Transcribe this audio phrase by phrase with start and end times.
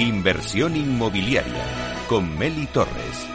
[0.00, 1.62] Inversión inmobiliaria
[2.08, 3.28] con Meli Torres.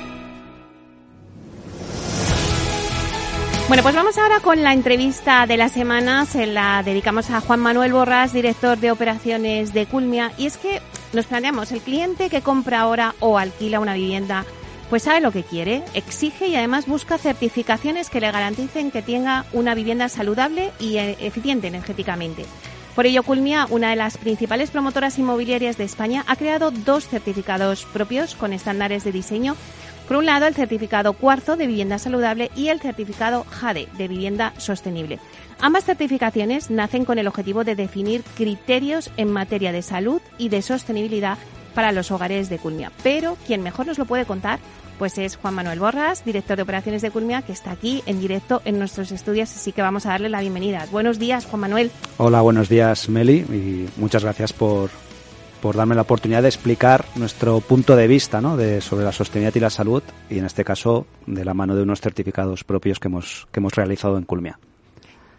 [3.68, 6.26] Bueno, pues vamos ahora con la entrevista de la semana.
[6.26, 10.32] Se la dedicamos a Juan Manuel Borras, director de operaciones de Culmia.
[10.40, 10.82] Y es que
[11.14, 14.44] nos planteamos, el cliente que compra ahora o alquila una vivienda,
[14.90, 19.46] pues sabe lo que quiere, exige y además busca certificaciones que le garanticen que tenga
[19.54, 22.46] una vivienda saludable y eh, eficiente energéticamente.
[22.96, 27.86] Por ello, Culmia, una de las principales promotoras inmobiliarias de España, ha creado dos certificados
[27.86, 29.56] propios con estándares de diseño
[30.08, 34.54] por un lado, el certificado cuarzo de vivienda saludable y el certificado JADE de vivienda
[34.58, 35.20] sostenible.
[35.60, 40.62] Ambas certificaciones nacen con el objetivo de definir criterios en materia de salud y de
[40.62, 41.40] sostenibilidad
[41.74, 42.92] para los hogares de Culmia.
[43.02, 44.60] Pero quien mejor nos lo puede contar
[44.98, 48.62] pues es Juan Manuel Borras, director de operaciones de Culmia, que está aquí en directo
[48.66, 50.86] en nuestros estudios, así que vamos a darle la bienvenida.
[50.92, 51.92] Buenos días, Juan Manuel.
[52.18, 54.90] Hola, buenos días, Meli, y muchas gracias por,
[55.62, 58.58] por darme la oportunidad de explicar nuestro punto de vista ¿no?
[58.58, 61.84] de, sobre la sostenibilidad y la salud, y en este caso de la mano de
[61.84, 64.60] unos certificados propios que hemos, que hemos realizado en Culmia.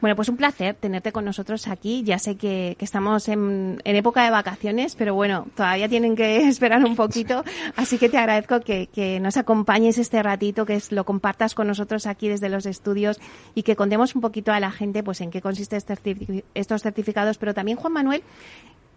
[0.01, 2.03] Bueno, pues un placer tenerte con nosotros aquí.
[2.05, 6.97] Ya sé que, estamos en, época de vacaciones, pero bueno, todavía tienen que esperar un
[6.97, 7.45] poquito.
[7.77, 12.29] Así que te agradezco que, nos acompañes este ratito, que lo compartas con nosotros aquí
[12.29, 13.19] desde los estudios
[13.55, 15.83] y que contemos un poquito a la gente pues en qué consisten
[16.55, 17.39] estos certificados.
[17.39, 18.23] Pero también, Juan Manuel,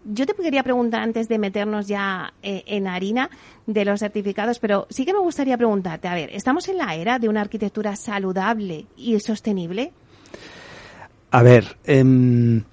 [0.04, 3.30] yo te quería preguntar antes de meternos ya eh, en harina
[3.66, 7.18] de los certificados, pero sí que me gustaría preguntarte, a ver, ¿estamos en la era
[7.18, 9.92] de una arquitectura saludable y sostenible?
[11.32, 12.64] A ver, em,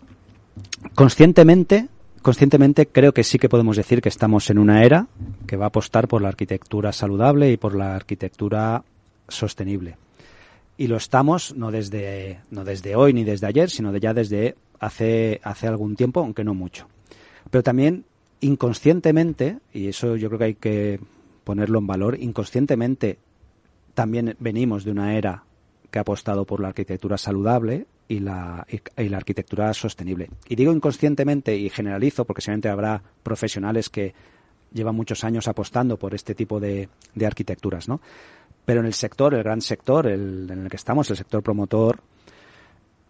[0.96, 1.90] conscientemente,
[2.24, 5.08] conscientemente creo que sí que podemos decir que estamos en una era
[5.46, 8.84] que va a apostar por la arquitectura saludable y por la arquitectura
[9.28, 9.98] sostenible.
[10.76, 14.56] Y lo estamos no desde, no desde hoy ni desde ayer, sino de ya desde
[14.80, 16.88] hace, hace algún tiempo, aunque no mucho.
[17.52, 18.06] Pero también
[18.42, 21.00] inconscientemente, y eso yo creo que hay que
[21.44, 23.20] ponerlo en valor, inconscientemente
[23.94, 25.44] también venimos de una era
[25.92, 30.30] que ha apostado por la arquitectura saludable y la, y, la arquitectura sostenible.
[30.48, 34.14] Y digo inconscientemente y generalizo porque seguramente habrá profesionales que
[34.74, 36.90] llevan muchos años apostando por este tipo de,
[37.26, 38.02] arquitecturas, ¿no?
[38.66, 42.02] Pero en el sector, el gran sector en el que estamos, el sector promotor,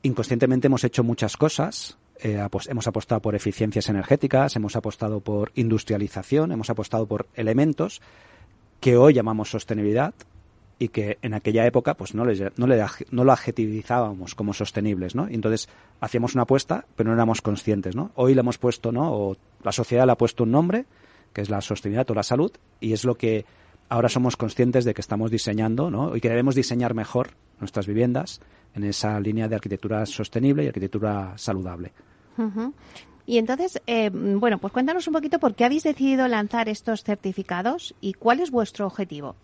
[0.04, 6.52] inconscientemente hemos hecho muchas cosas eh, hemos apostado por eficiencias energéticas, hemos apostado por industrialización,
[6.52, 8.02] hemos apostado por elementos
[8.80, 10.14] que hoy llamamos sostenibilidad
[10.80, 12.68] y que en aquella época pues no, no,
[13.12, 15.28] no lo adjetivizábamos como sostenibles, ¿no?
[15.28, 18.12] entonces hacíamos una apuesta, pero no éramos conscientes, ¿no?
[18.16, 19.12] Hoy le hemos puesto, ¿no?
[19.12, 20.86] O la sociedad le ha puesto un nombre,
[21.34, 23.46] que es la sostenibilidad o la salud, y es lo que
[23.90, 26.16] ahora somos conscientes de que estamos diseñando, ¿no?
[26.16, 28.42] Y que debemos diseñar mejor nuestras viviendas
[28.76, 31.94] en esa línea de arquitectura sostenible y arquitectura saludable.
[33.26, 37.96] Y entonces, eh, bueno, pues cuéntanos un poquito por qué habéis decidido lanzar estos certificados
[38.00, 39.36] y cuál es vuestro objetivo.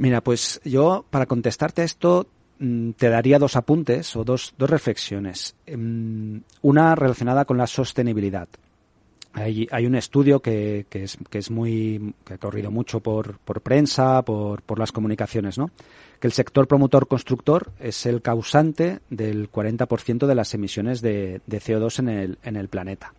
[0.00, 2.26] Mira, pues yo para contestarte esto
[2.58, 5.54] mm, te daría dos apuntes o dos, dos reflexiones.
[5.66, 8.48] Em, una relacionada con la sostenibilidad.
[9.34, 13.36] Hay, hay un estudio que, que, es, que es muy que ha corrido mucho por,
[13.40, 15.70] por prensa, por, por las comunicaciones, ¿no?
[16.18, 21.60] Que el sector promotor constructor es el causante del 40% de las emisiones de, de,
[21.60, 23.12] CO2 en el, en el planeta.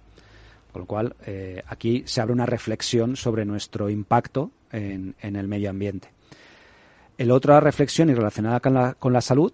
[0.74, 5.48] Con lo cual, eh, aquí se abre una reflexión sobre nuestro impacto en, en el
[5.48, 6.10] medio ambiente.
[7.22, 9.54] El otra reflexión y relacionada con la, con la salud,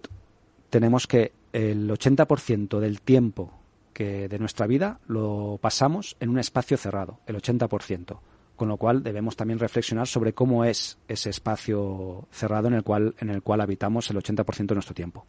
[0.70, 3.52] tenemos que el 80% del tiempo
[3.92, 8.20] que de nuestra vida lo pasamos en un espacio cerrado, el 80%.
[8.56, 13.14] Con lo cual debemos también reflexionar sobre cómo es ese espacio cerrado en el cual,
[13.18, 15.26] en el cual habitamos el 80% de nuestro tiempo.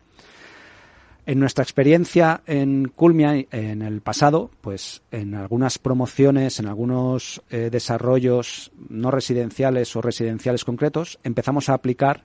[1.26, 7.70] En nuestra experiencia en Culmia, en el pasado, pues en algunas promociones, en algunos eh,
[7.72, 12.24] desarrollos no residenciales o residenciales concretos, empezamos a aplicar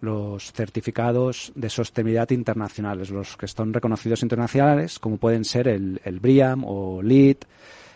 [0.00, 6.64] los certificados de sostenibilidad internacionales, los que están reconocidos internacionales, como pueden ser el, BRIAM
[6.64, 7.38] o LEED,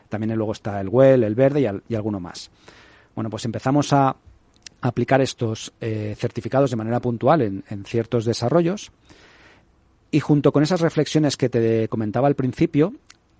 [0.08, 2.50] también luego está el WELL, el Verde y, alguno más.
[3.14, 4.14] Bueno, pues empezamos a
[4.80, 8.90] aplicar estos eh, certificados de manera puntual en, ciertos desarrollos
[10.12, 12.92] y junto con esas reflexiones que te comentaba al principio,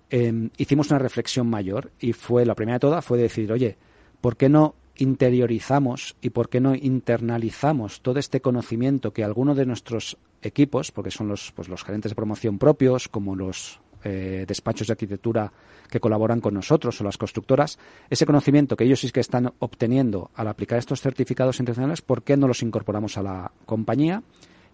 [0.09, 3.77] em, hicimos una reflexión mayor y fue, la primera de todas fue decir, oye,
[4.19, 9.67] ¿por qué no interiorizamos y por qué no internalizamos todo este conocimiento que algunos de
[9.67, 14.87] nuestros equipos, porque son los, pues, los gerentes de promoción propios, como los eh, despachos
[14.87, 15.53] de arquitectura
[15.89, 17.77] que colaboran con nosotros o las constructoras,
[18.09, 22.35] ese conocimiento que ellos sí que están obteniendo al aplicar estos certificados internacionales, ¿por qué
[22.35, 24.23] no los incorporamos a la compañía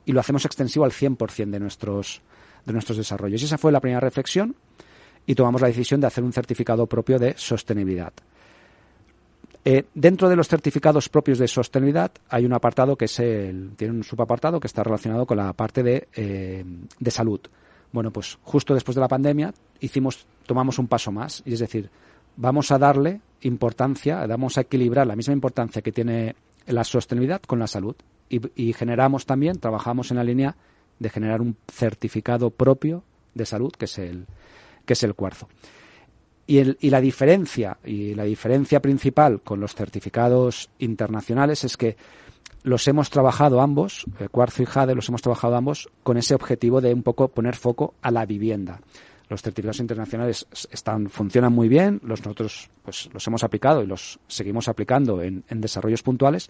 [0.10, 2.24] y lo hacemos extensivo al 100% de nuestros,
[2.66, 3.44] de nuestros desarrollos?
[3.44, 4.56] Y esa fue la primera reflexión
[5.28, 8.12] y tomamos la decisión de hacer un certificado propio de sostenibilidad.
[9.64, 13.94] Eh, dentro de los certificados propios de sostenibilidad hay un apartado que es el, tiene
[13.94, 16.66] un subapartado que está relacionado con la parte de, eh,
[17.00, 17.42] de salud.
[17.92, 21.88] Bueno, pues justo después de la pandemia hicimos, tomamos un paso más, y es decir,
[22.36, 26.36] vamos a darle importancia, vamos a equilibrar la misma importancia que tiene
[26.66, 27.96] la sostenibilidad con la salud.
[28.30, 30.56] Y, y generamos también, trabajamos en la línea
[31.00, 33.04] de generar un certificado propio
[33.34, 34.28] de salud, que es el,
[34.86, 35.48] que es el cuarzo.
[36.46, 41.96] Y, el, y, la diferencia, y la diferencia principal con los certificados internacionales es que
[42.64, 46.82] los hemos trabajado ambos, eh, Cuarzo y Jade, los hemos trabajado ambos con ese objetivo
[46.82, 48.82] de un poco poner foco a la vivienda.
[49.30, 54.20] Los certificados internacionales están, funcionan muy bien, los nosotros pues, los hemos aplicado y los
[54.28, 56.50] seguimos aplicando en, en desarrollos puntuales,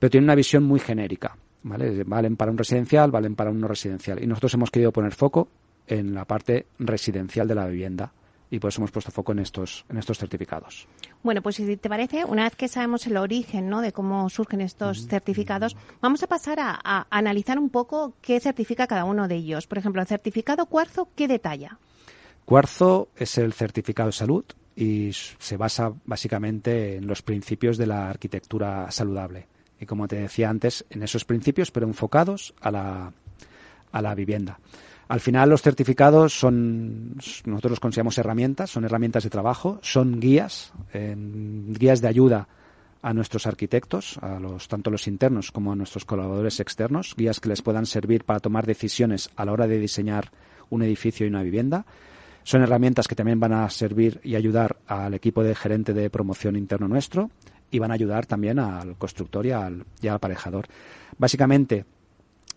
[0.00, 1.36] pero tienen una visión muy genérica.
[1.62, 2.02] ¿vale?
[2.04, 4.20] Valen para un residencial, valen para un no residencial.
[4.22, 5.48] Y nosotros hemos querido poner foco
[5.86, 8.12] en la parte residencial de la vivienda
[8.52, 10.88] y por eso hemos puesto foco en estos, en estos certificados.
[11.22, 13.80] Bueno, pues si te parece, una vez que sabemos el origen ¿no?
[13.80, 18.88] de cómo surgen estos certificados, vamos a pasar a, a, analizar un poco qué certifica
[18.88, 19.68] cada uno de ellos.
[19.68, 21.78] Por ejemplo, el certificado cuarzo, ¿qué detalla?
[22.44, 24.44] Cuarzo es el certificado de salud
[24.74, 29.46] y se basa básicamente en los principios de la arquitectura saludable.
[29.80, 33.12] Y como te decía antes, en esos principios, pero enfocados a la,
[33.92, 34.60] a la vivienda.
[35.08, 40.72] Al final los certificados son, nosotros los consideramos herramientas, son herramientas de trabajo, son guías,
[40.92, 42.46] guías de ayuda
[43.02, 47.48] a nuestros arquitectos, a los, tanto los internos como a nuestros colaboradores externos, guías que
[47.48, 50.30] les puedan servir para tomar decisiones a la hora de diseñar
[50.68, 51.86] un edificio y una vivienda.
[52.44, 56.54] Son herramientas que también van a servir y ayudar al equipo de gerente de promoción
[56.54, 57.30] interno nuestro
[57.70, 60.66] y van a ayudar también al constructor y al, y al aparejador.
[61.18, 61.84] Básicamente,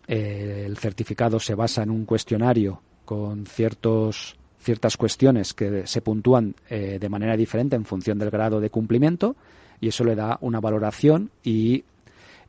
[0.07, 6.55] eh, el certificado se basa en un cuestionario con ciertos, ciertas cuestiones que se puntúan
[6.69, 9.35] eh, de manera diferente en función del grado de cumplimiento
[9.79, 11.83] y eso le da una valoración y,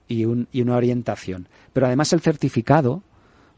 [0.08, 1.49] y, un, y una orientación.
[1.72, 3.02] Pero además el certificado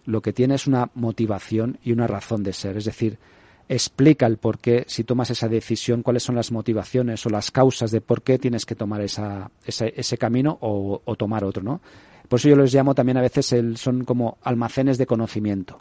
[0.05, 3.19] lo que tiene es una motivación y una razón de ser, es decir,
[3.69, 7.91] explica el por qué, si tomas esa decisión, cuáles son las motivaciones o las causas
[7.91, 11.81] de por qué tienes que tomar esa, ese, ese camino o, o tomar otro, ¿no?
[12.29, 15.79] Por eso yo los llamo también a veces el, son como almacenes de conocimiento.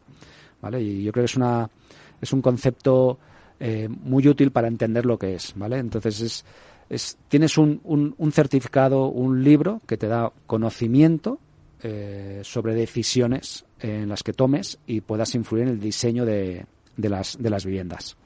[0.61, 0.81] ¿vale?
[0.81, 1.69] Y yo creo que es, una,
[2.21, 3.17] es un concepto
[3.59, 5.53] eh, muy útil para entender lo que es.
[5.55, 5.79] ¿vale?
[5.79, 6.45] Entonces es,
[6.89, 11.39] es, tienes un, un, certificado, un libro que te da conocimiento
[11.81, 16.65] eh, sobre decisiones en las que tomes y puedas influir en el diseño de,
[16.97, 18.17] de las, de las viviendas.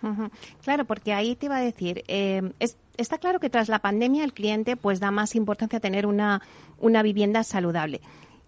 [0.63, 4.23] Claro, porque ahí te iba a decir, eh, es, está claro que tras la pandemia
[4.23, 6.41] el cliente pues da más importancia a tener una,
[6.79, 8.01] una vivienda saludable.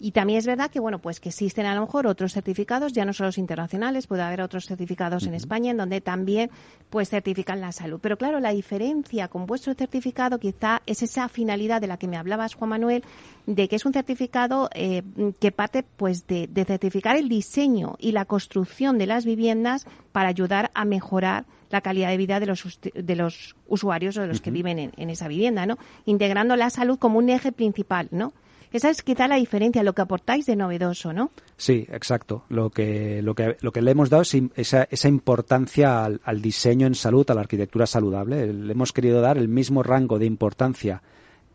[0.04, 3.06] Y también es verdad que, bueno, pues que existen a lo mejor otros certificados, ya
[3.06, 5.30] no solo los internacionales, puede haber otros certificados uh -huh.
[5.30, 6.50] en España en donde también
[6.90, 8.00] pues certifican la salud.
[8.02, 12.18] Pero claro, la diferencia con vuestro certificado quizá es esa finalidad de la que me
[12.18, 13.04] hablabas, Juan Manuel,
[13.46, 15.04] de que es un certificado eh,
[15.40, 20.30] que parte pues de, de certificar el diseño y la construcción de las viviendas para
[20.30, 24.38] ayudar a mejorar la calidad de vida de los, de los usuarios o de los
[24.38, 24.44] uh -huh.
[24.46, 25.78] que viven en, en, esa vivienda, ¿no?
[26.06, 28.34] Integrando la salud como un eje principal, ¿no?
[28.72, 31.32] Esa es quizá la diferencia, lo que aportáis de novedoso, ¿no?
[31.58, 32.46] Sí, exacto.
[32.50, 36.88] Lo que, lo que, lo que le hemos dado es esa, esa importancia al, diseño
[36.88, 38.54] en salud, a la arquitectura saludable.
[38.54, 41.02] Le hemos querido dar el mismo rango de importancia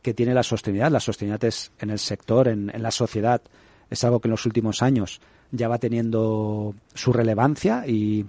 [0.03, 0.91] que tiene la sostenibilidad.
[0.91, 3.41] La sostenibilidad es en el sector, en, en la sociedad,
[3.89, 5.21] es algo que en los últimos años
[5.51, 8.27] ya va teniendo su relevancia y,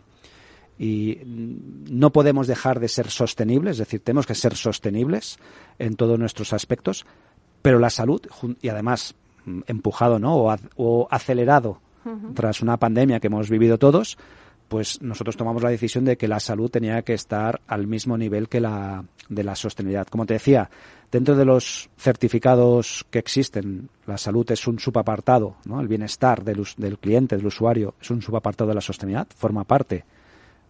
[0.78, 5.40] y no podemos dejar de ser sostenibles, es decir, tenemos que ser sostenibles
[5.80, 7.06] en todos nuestros aspectos,
[7.62, 8.22] pero la salud,
[8.62, 10.36] y además mm, empujado ¿no?
[10.36, 12.34] o, o acelerado uh -huh.
[12.34, 14.18] tras una pandemia que hemos vivido todos,
[14.68, 18.50] pues nosotros tomamos la decisión de que la salud tenía que estar al mismo nivel
[18.50, 20.08] que la de la sostenibilidad.
[20.08, 20.70] Como te decía,
[21.12, 25.82] dentro de los certificados que existen, la salud es un subapartado, ¿no?
[25.82, 30.06] el bienestar del, del cliente, del usuario, es un subapartado de la sostenibilidad, forma parte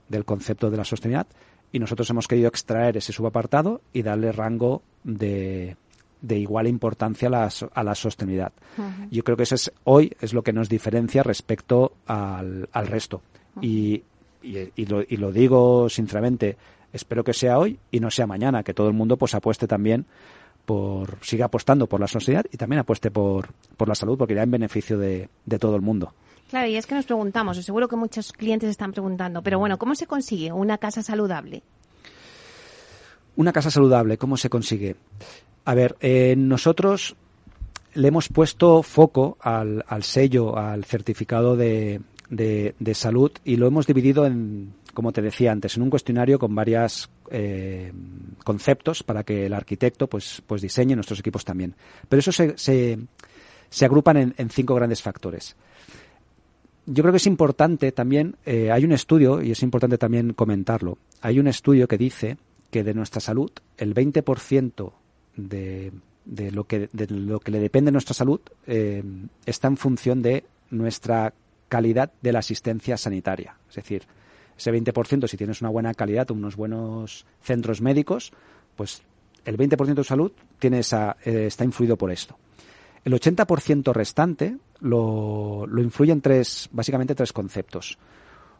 [0.09, 1.27] del concepto de la sostenibilidad,
[1.71, 5.75] y nosotros hemos querido extraer ese subapartado y darle rango de,
[6.21, 8.51] de igual importancia a la, a la sostenibilidad.
[8.77, 9.07] Uh -huh.
[9.11, 13.21] Yo creo que eso es hoy es lo que nos diferencia respecto al, al resto.
[13.55, 13.65] Uh -huh.
[13.65, 14.03] y,
[14.41, 16.57] y, y, lo, y, lo, digo sinceramente,
[16.93, 20.05] espero que sea hoy y no sea mañana, que todo el mundo pues apueste también
[20.65, 24.43] por, siga apostando por la sostenibilidad y también apueste por, por la salud, porque irá
[24.43, 26.13] en beneficio de, de todo el mundo.
[26.49, 29.95] Claro, y es que nos preguntamos, seguro que muchos clientes están preguntando, pero bueno, ¿cómo
[29.95, 31.61] se consigue una casa saludable?
[33.37, 34.95] Una casa saludable, ¿cómo se consigue?
[35.63, 37.15] A ver, eh, nosotros
[37.93, 42.01] le hemos puesto foco al, sello, al certificado de,
[42.31, 46.39] de, de, salud y lo hemos dividido en, como te decía antes, en un cuestionario
[46.39, 47.93] con varios eh,
[48.43, 51.75] conceptos para que el arquitecto pues, pues diseñe nuestros equipos también.
[52.09, 55.55] Pero eso se, se, agrupan en, cinco grandes factores.
[56.87, 60.97] Yo creo que es importante también, eh, hay un estudio, y es importante también comentarlo,
[61.21, 62.37] hay un estudio que dice
[62.71, 64.91] que de nuestra salud, el 20%
[65.35, 65.91] de,
[66.25, 69.03] de, lo que, de lo que le depende de nuestra salud eh,
[69.45, 71.33] está en función de nuestra
[71.69, 73.57] calidad de la asistencia sanitaria.
[73.69, 74.03] Es decir,
[74.57, 78.31] ese 20%, si tienes una buena calidad, unos buenos centros médicos,
[78.75, 79.03] pues
[79.45, 82.37] el 20% de salud tiene esa, eh, está influido por esto.
[83.05, 87.97] El 80% restante lo, lo influye en tres, básicamente tres conceptos.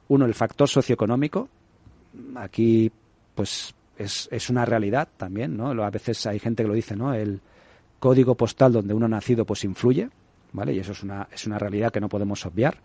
[0.08, 1.50] Uno, el factor socioeconómico.
[2.36, 2.90] Aquí,
[3.36, 5.70] pues, es, es una realidad también, ¿no?
[5.84, 7.14] A veces hay gente que lo dice, ¿no?
[7.14, 7.42] El
[8.00, 10.10] código postal donde uno ha nacido, pues influye,
[10.54, 10.74] ¿vale?
[10.74, 12.78] Y eso es una, es una realidad que no podemos obviar.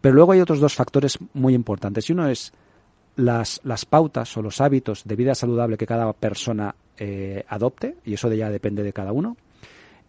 [0.00, 2.08] Pero luego hay otros dos factores muy importantes.
[2.08, 2.52] Y uno es
[3.16, 8.14] las, las pautas o los hábitos de vida saludable que cada persona eh, adopte, y
[8.14, 9.36] eso ya depende de cada uno.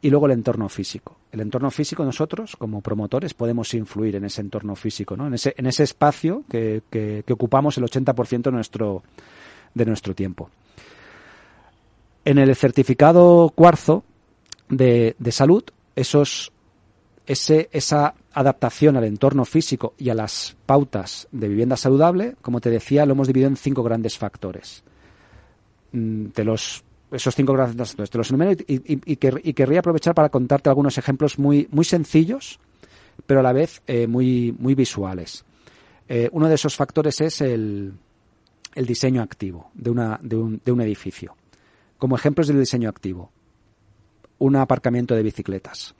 [0.01, 1.17] Y luego el entorno físico.
[1.31, 5.27] El entorno físico nosotros, como promotores, podemos influir en ese entorno físico, ¿no?
[5.27, 9.03] en, ese, en ese espacio que, que, ocupamos el 80% de nuestro,
[9.73, 10.49] de nuestro tiempo.
[12.25, 14.03] En el certificado cuarzo
[14.69, 15.63] de, de salud,
[15.95, 16.51] esos
[17.27, 22.69] ese, esa adaptación al entorno físico y a las pautas de vivienda saludable, como te
[22.69, 24.83] decía, lo hemos dividido en cinco grandes factores.
[25.91, 30.97] Mm, los, esos cinco grandes factores te los enumero y, querría aprovechar para contarte algunos
[30.97, 32.59] ejemplos muy, muy sencillos,
[33.25, 35.43] pero a la vez eh, muy, muy visuales.
[36.07, 37.93] Eh, uno de esos factores es el,
[38.77, 41.35] el diseño activo de, una, de, un, de un edificio.
[41.97, 43.31] Como ejemplos del diseño activo,
[44.39, 45.95] un aparcamiento de bicicletas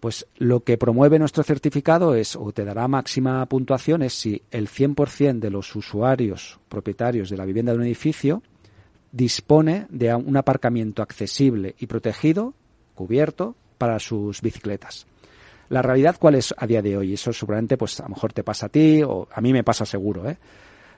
[0.00, 4.68] pues lo que promueve nuestro certificado es, o te dará máxima puntuación, es si el
[4.68, 8.42] 100% de los usuarios propietarios de la vivienda de un edificio
[9.10, 12.54] dispone de un aparcamiento accesible y protegido,
[12.94, 15.06] cubierto, para sus bicicletas.
[15.68, 17.14] La realidad, ¿cuál es a día de hoy?
[17.14, 19.84] Eso seguramente, pues a lo mejor te pasa a ti, o a mí me pasa
[19.84, 20.38] seguro, ¿eh?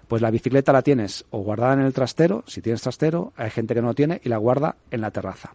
[0.08, 3.74] Pues la bicicleta la tienes o guardada en el trastero, si tienes trastero, hay gente
[3.74, 5.52] que no lo tiene y la guarda en la terraza.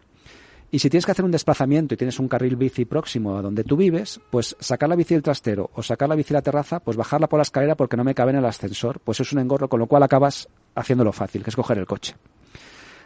[0.70, 3.62] Y si tienes que hacer un desplazamiento y tienes un carril bici próximo a donde
[3.62, 6.80] tú vives, pues sacar la bici del trastero o sacar la bici de la terraza,
[6.80, 9.38] pues bajarla por la escalera porque no me cabe en el ascensor, pues es un
[9.38, 12.16] engorro, con lo cual acabas haciéndolo fácil, que es coger el coche.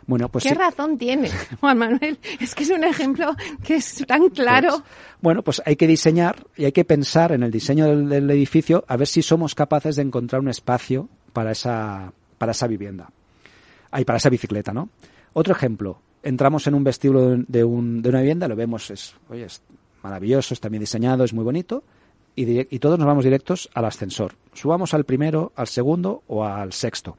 [0.09, 1.29] Bueno, pues ¿Qué razón tiene,
[1.61, 2.19] Juan Manuel?
[2.41, 4.71] Es que es un ejemplo que es tan claro.
[4.71, 4.83] Pues,
[5.21, 8.97] bueno, pues hay que diseñar y hay que pensar en el diseño del, edificio a
[8.97, 13.11] ver si somos capaces de encontrar un espacio para esa, para esa vivienda.
[13.91, 14.91] Ahí, para esa bicicleta, ¿no?
[15.33, 19.45] Otro ejemplo, entramos en un vestíbulo de, un, de una vivienda, lo vemos, es, oye,
[19.45, 19.63] es
[20.03, 21.85] maravilloso, está bien diseñado, es muy bonito,
[22.35, 24.35] y, y todos nos vamos directos al ascensor.
[24.53, 27.17] Subamos al primero, al segundo o al sexto.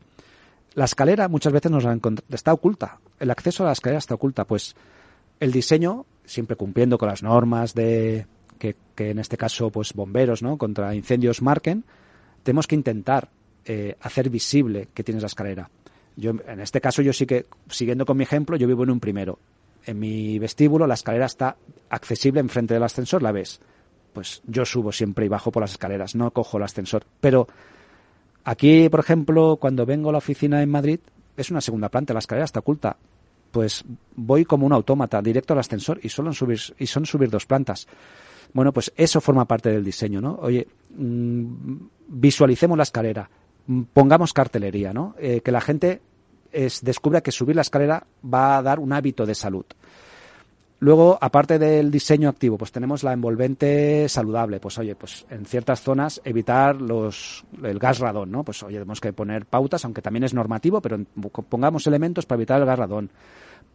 [0.75, 1.83] La escalera muchas veces nos
[2.29, 2.99] está oculta.
[3.19, 4.45] El acceso a la escalera está oculta.
[4.45, 4.75] Pues
[5.39, 8.27] el diseño, siempre cumpliendo con las normas de
[8.59, 10.57] que, que en este caso, pues bomberos, ¿no?
[10.57, 11.83] Contra incendios marquen,
[12.43, 13.29] tenemos que intentar
[13.65, 15.69] eh, hacer visible que tienes la escalera.
[16.15, 18.99] Yo, en este caso, yo sí que, siguiendo con mi ejemplo, yo vivo en un
[18.99, 19.39] primero.
[19.85, 21.55] En mi vestíbulo la escalera está
[21.89, 23.61] accesible enfrente del ascensor, la ves.
[24.13, 27.05] Pues yo subo siempre y bajo por las escaleras, no cojo el ascensor.
[27.21, 27.47] Pero
[28.43, 30.99] aquí, por ejemplo, cuando vengo a la oficina en Madrid,
[31.37, 32.97] es una segunda planta, la escalera está oculta.
[33.51, 33.83] Pues
[34.15, 37.87] voy como un autómata, directo al ascensor y solo subir, y son subir dos plantas.
[38.53, 40.37] Bueno, pues eso forma parte del diseño, ¿no?
[40.41, 41.75] Oye, mm,
[42.07, 43.29] visualicemos la escalera,
[43.93, 45.15] pongamos cartelería, ¿no?
[45.19, 46.01] Eh, que la gente
[46.51, 49.65] es, descubra que subir la escalera va a dar un hábito de salud.
[50.81, 54.61] Luego, aparte del diseño activo, pues tenemos la envolvente saludable.
[54.61, 58.45] Pues oye, pues en ciertas zonas evitar los, el gas radón, ¿no?
[58.45, 60.97] Pues oye, tenemos que poner pautas, aunque también es normativo, pero
[61.49, 63.11] pongamos elementos para evitar el gas radón.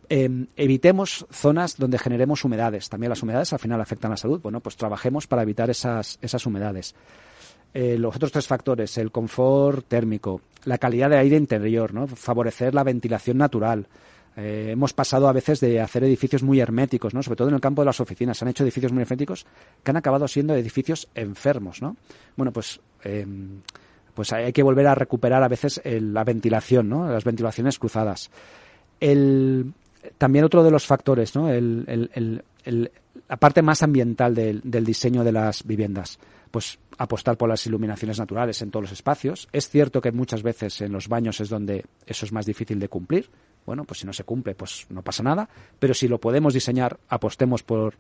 [0.09, 2.89] Em, evitemos zonas donde generemos humedades.
[2.89, 4.41] También las humedades al final afectan la salud.
[4.41, 6.95] Bueno, pues trabajemos para evitar esas, esas humedades.
[7.75, 12.07] Eh, los otros tres factores, el confort térmico, la calidad de aire interior, ¿no?
[12.07, 13.89] favorecer la ventilación natural.
[14.37, 17.23] Eh, hemos pasado a veces de hacer edificios muy herméticos, ¿no?
[17.23, 18.39] sobre todo en el campo de las oficinas.
[18.39, 19.45] Se han hecho edificios muy herméticos
[19.83, 21.83] que han acabado siendo edificios enfermos.
[21.83, 21.97] ¿no?
[22.37, 23.61] Bueno, pues, em,
[24.15, 27.09] pues hay que volver a recuperar a veces la ventilación, ¿no?
[27.11, 28.31] las ventilaciones cruzadas.
[29.01, 29.73] El,
[30.17, 31.51] también otro de los factores, ¿no?
[31.51, 32.43] el,
[33.29, 36.19] la parte más ambiental del, diseño de las viviendas,
[36.55, 39.49] pues apostar por las iluminaciones naturales en todos los espacios.
[39.51, 42.89] Es cierto que muchas veces en los baños es donde eso es más difícil de
[42.89, 43.29] cumplir.
[43.67, 45.49] Bueno, pues si no se cumple, pues no pasa nada.
[45.81, 47.95] Pero si lo podemos diseñar, apostemos por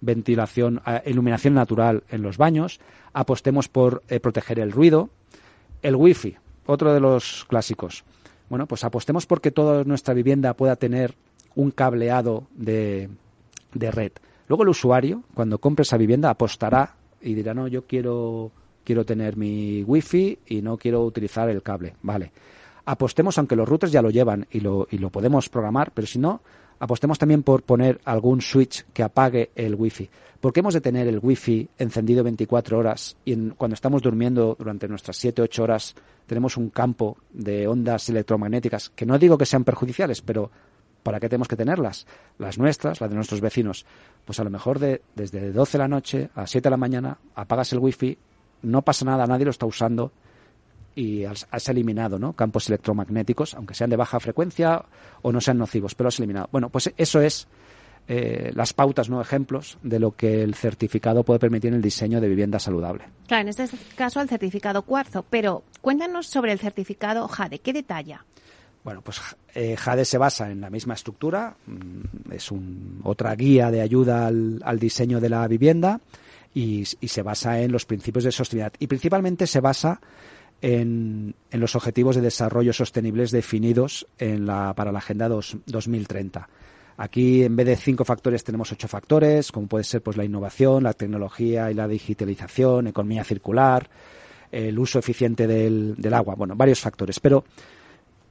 [0.00, 2.80] ventilación, eh, iluminación natural en los baños,
[3.12, 5.10] apostemos por eh, proteger el ruido,
[5.80, 6.34] el wifi.
[6.66, 8.02] otro de los clásicos.
[8.48, 11.14] Bueno, pues apostemos porque toda nuestra vivienda pueda tener
[11.54, 13.10] un cableado de,
[13.74, 14.10] de red.
[14.48, 18.50] Luego el usuario, cuando compre esa vivienda, apostará y dirá, no, yo quiero,
[18.84, 21.94] quiero tener mi wifi y no quiero utilizar el cable.
[22.02, 22.32] Vale.
[22.84, 26.18] Apostemos, aunque los routers ya lo llevan y lo, y lo podemos programar, pero si
[26.18, 26.40] no,
[26.80, 30.10] apostemos también por poner algún switch que apague el wifi.
[30.40, 34.88] ¿Por qué hemos de tener el wifi encendido 24 horas y cuando estamos durmiendo durante
[34.88, 35.94] nuestras 7-8 horas
[36.26, 40.50] tenemos un campo de ondas electromagnéticas que no digo que sean perjudiciales, pero
[41.02, 42.06] ¿para qué tenemos que tenerlas?
[42.38, 43.86] Las nuestras, las de nuestros vecinos.
[44.24, 47.18] Pues a lo mejor de, desde 12 de la noche a 7 de la mañana
[47.34, 48.18] apagas el wifi,
[48.62, 50.12] no pasa nada, nadie lo está usando
[50.94, 52.34] y has, eliminado ¿no?
[52.34, 54.84] campos electromagnéticos, aunque sean de baja frecuencia
[55.22, 56.48] o no sean nocivos, pero has eliminado.
[56.52, 57.48] Bueno, pues eso es
[58.08, 62.20] eh, las pautas, no ejemplos, de lo que el certificado puede permitir en el diseño
[62.20, 63.04] de vivienda saludable.
[63.26, 68.24] Claro, en este caso el certificado cuarzo, pero cuéntanos sobre el certificado JADE, ¿qué detalla?
[68.84, 69.20] Bueno, pues
[69.54, 74.26] eh, Jade se basa en la misma estructura, mm, es un, otra guía de ayuda
[74.26, 76.00] al, diseño de la vivienda
[76.52, 80.00] y, se basa en los principios de sostenibilidad y principalmente se basa
[80.60, 86.48] en, los objetivos de desarrollo sostenibles definidos en la, para la Agenda 2030.
[86.96, 90.82] Aquí, en vez de cinco factores, tenemos ocho factores, como puede ser pues, la innovación,
[90.82, 93.88] la tecnología y la digitalización, economía circular,
[94.50, 97.18] el uso eficiente del, del agua, bueno, varios factores.
[97.18, 97.44] Pero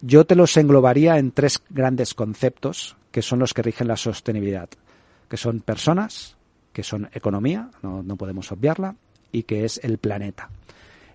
[0.01, 4.69] yo te los englobaría en tres grandes conceptos que son los que rigen la sostenibilidad,
[5.29, 6.37] que son personas,
[6.73, 8.95] que son economía, no, podemos obviarla,
[9.31, 10.49] y que es el planeta.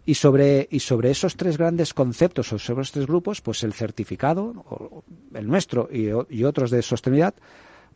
[0.05, 3.73] Y sobre, y sobre esos tres grandes conceptos o sobre esos tres grupos, pues el
[3.73, 5.03] certificado,
[5.35, 7.35] el nuestro y, otros de sostenibilidad,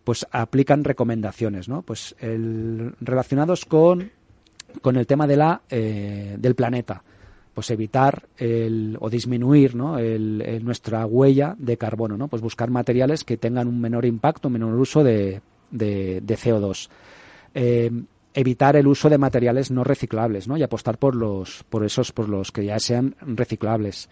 [0.02, 1.82] pues aplican recomendaciones, ¿no?
[1.82, 4.10] Pues el, relacionados con,
[4.80, 7.04] con el tema de la, eh, del planeta
[7.54, 9.98] pues evitar el, o disminuir ¿no?
[9.98, 12.28] el, nuestra huella de carbono, ¿no?
[12.28, 16.88] pues buscar materiales que tengan un menor impacto, un menor uso de, de, CO2.
[17.54, 17.90] Eh,
[18.34, 20.56] evitar el uso de materiales no reciclables ¿no?
[20.56, 24.08] y apostar por los por esos por los que ya sean reciclables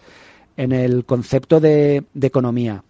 [0.57, 2.83] en el concepto de, de economía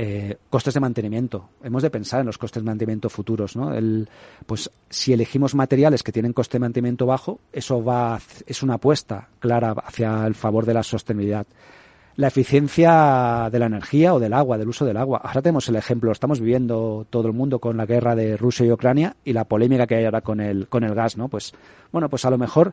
[0.00, 1.48] eh, costes de mantenimiento.
[1.60, 3.74] Hemos de pensar en los costes de mantenimiento futuros, ¿no?
[3.74, 4.08] El,
[4.46, 9.28] pues si elegimos materiales que tienen coste de mantenimiento bajo, eso va es una apuesta
[9.40, 11.48] clara hacia el favor de la sostenibilidad.
[12.14, 15.20] La eficiencia de la energía o del agua, del uso del agua.
[15.24, 18.70] Ahora tenemos el ejemplo, estamos viviendo todo el mundo con la guerra de Rusia y
[18.70, 21.26] Ucrania y la polémica que hay ahora con el con el gas, ¿no?
[21.26, 21.54] Pues
[21.90, 22.72] bueno, pues a lo mejor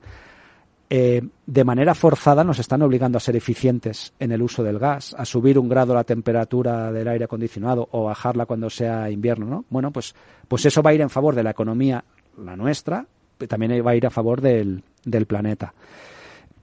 [0.89, 5.15] eh, de manera forzada nos están obligando a ser eficientes en el uso del gas,
[5.17, 9.65] a subir un grado la temperatura del aire acondicionado o bajarla cuando sea invierno, ¿no?
[9.69, 10.13] Bueno, pues,
[10.47, 12.03] pues eso va a ir en favor de la economía,
[12.37, 13.07] la nuestra,
[13.47, 15.73] también va a ir a favor del, del planeta.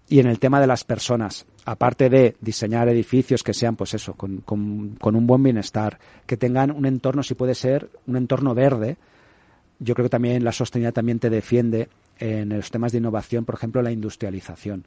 [0.08, 4.14] Y en el tema de las personas, aparte de diseñar edificios que sean, pues eso,
[4.14, 8.54] con, con, con un buen bienestar, que tengan un entorno, si puede ser, un entorno
[8.54, 8.98] verde,
[9.78, 11.88] yo creo que también la sostenibilidad también te defiende
[12.22, 14.84] en los temas de innovación, por ejemplo, la industrialización.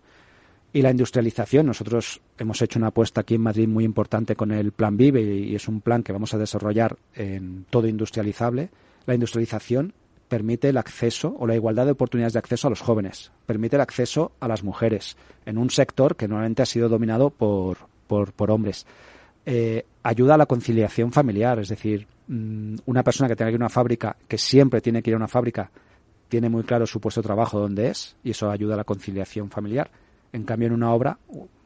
[0.72, 4.72] Y la industrialización, nosotros hemos hecho una apuesta aquí en Madrid muy importante con el
[4.72, 8.70] Plan Vive y es un plan que vamos a desarrollar en todo industrializable.
[9.06, 9.94] La industrialización
[10.30, 13.82] permite el acceso o la igualdad de oportunidades de acceso a los jóvenes, permite el
[13.82, 18.86] acceso a las mujeres en un sector que normalmente ha sido dominado por, por, hombres.
[19.46, 23.62] Eh, ayuda a la conciliación familiar, es decir, mm, una persona que tenga que ir
[23.62, 25.70] a una fábrica, que siempre tiene que ir a una fábrica,
[26.36, 29.50] tiene muy claro su puesto de trabajo dónde es y eso ayuda a la conciliación
[29.50, 29.90] familiar.
[30.34, 31.18] En cambio, en una obra,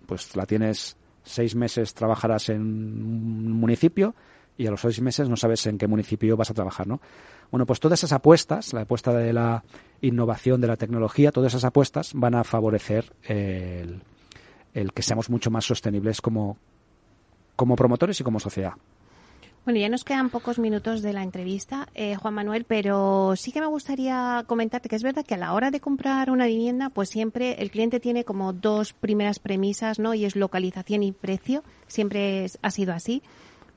[0.06, 4.14] pues la tienes seis meses, trabajarás en un municipio
[4.60, 7.02] y a los seis meses no sabes en qué municipio vas a trabajar, ¿no?
[7.50, 9.64] Bueno, pues todas esas apuestas, la apuesta de la
[10.02, 14.04] innovación, de la tecnología, todas esas apuestas van a favorecer el,
[14.76, 16.60] el que seamos mucho más sostenibles como,
[17.56, 18.74] como promotores y como sociedad.
[19.66, 23.60] Bueno, ya nos quedan pocos minutos de la entrevista, eh, Juan Manuel, pero sí que
[23.60, 27.10] me gustaría comentarte que es verdad que a la hora de comprar una vivienda, pues
[27.10, 30.14] siempre el cliente tiene como dos primeras premisas, ¿no?
[30.14, 31.64] Y es localización y precio.
[31.88, 33.22] Siempre ha sido así.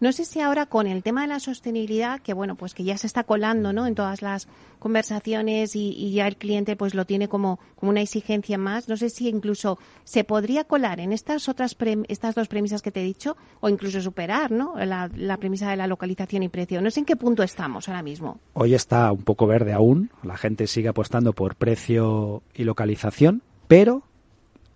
[0.02, 2.98] No sé si ahora con el tema de la sostenibilidad, que bueno, pues que ya
[2.98, 3.86] se está colando, ¿no?
[3.86, 4.48] En todas las
[4.80, 8.88] conversaciones y, ya el cliente pues lo tiene como, como una exigencia más.
[8.88, 11.76] No sé si incluso se podría colar en estas otras
[12.08, 14.74] estas dos premisas que te he dicho o incluso superar, ¿no?
[14.84, 16.82] La, la premisa de la localización y precio.
[16.82, 18.40] No sé en qué punto estamos ahora mismo.
[18.54, 20.10] Hoy está un poco verde aún.
[20.24, 24.02] La gente sigue apostando por precio y localización, pero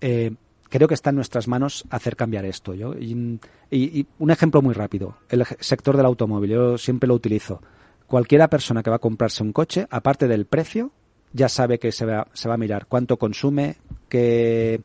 [0.00, 0.36] eh,
[0.68, 2.74] creo que está en nuestras manos hacer cambiar esto.
[2.74, 3.14] Yo, y,
[4.18, 7.60] un ejemplo muy rápido, el sector del automóvil, yo siempre lo utilizo.
[8.06, 10.92] Cualquiera persona que va a comprarse un coche, aparte del precio,
[11.32, 13.76] ya sabe que se va, se va a mirar cuánto consume,
[14.08, 14.80] qué,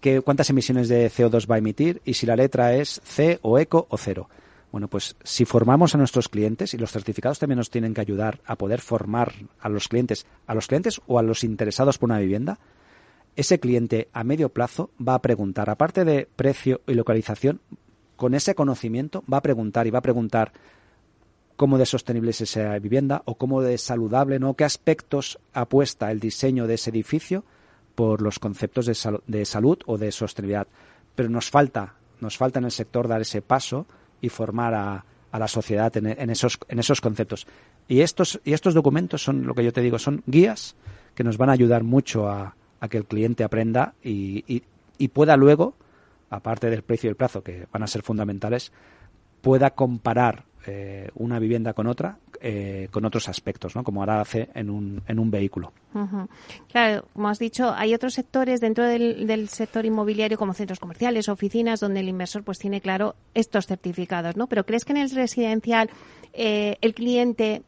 [0.00, 3.58] qué, cuántas emisiones de CO2 va a emitir y si la letra es C o
[3.58, 4.28] eco o cero.
[4.72, 8.40] Bueno, pues si formamos a nuestros clientes, y los certificados también nos tienen que ayudar
[8.46, 12.18] a poder formar a los clientes, a los clientes o a los interesados por una
[12.18, 12.58] vivienda,
[13.36, 17.60] ese cliente a medio plazo va a preguntar, aparte de precio y localización,
[18.16, 20.52] con ese conocimiento va a preguntar y va a preguntar
[21.56, 24.54] cómo de sostenible es esa vivienda o cómo de saludable, ¿no?
[24.54, 27.44] ¿Qué aspectos apuesta el diseño de ese edificio
[27.94, 30.66] por los conceptos de, de salud o de sostenibilidad?
[31.14, 33.86] Pero nos falta, nos falta en el sector dar ese paso
[34.20, 37.46] y formar a, a la sociedad en, en, esos, en esos conceptos.
[37.88, 40.76] Y estos, y estos documentos son, lo que yo te digo, son guías
[41.14, 44.64] que nos van a ayudar mucho a, a que el cliente aprenda y,
[44.98, 45.74] y, pueda luego,
[46.30, 48.72] aparte del precio y el plazo, que van a ser fundamentales,
[49.40, 53.84] pueda comparar eh, una vivienda con otra eh, con otros aspectos, ¿no?
[53.84, 55.72] como ahora hace en un, en un vehículo.
[56.72, 61.28] Claro, como has dicho, hay otros sectores dentro del, del, sector inmobiliario como centros comerciales,
[61.28, 64.48] oficinas, donde el inversor pues tiene claro estos certificados, ¿no?
[64.48, 65.88] Pero ¿crees que en el residencial
[66.32, 67.62] eh, el cliente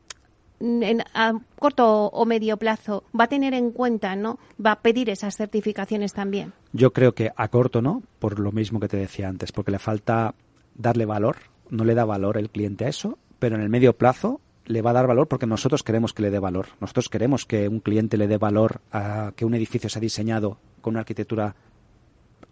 [1.15, 4.39] a corto o medio plazo va a tener en cuenta, ¿no?
[4.65, 6.53] Va a pedir esas certificaciones también.
[6.73, 9.79] Yo creo que a corto no, por lo mismo que te decía antes, porque le
[9.79, 10.35] falta
[10.75, 11.37] darle valor,
[11.71, 14.91] no le da valor el cliente a eso, pero en el medio plazo le va
[14.91, 16.69] a dar valor porque nosotros queremos que le dé valor.
[16.81, 20.59] Nosotros queremos que un cliente le dé valor a que un edificio se ha diseñado
[20.81, 21.55] con una arquitectura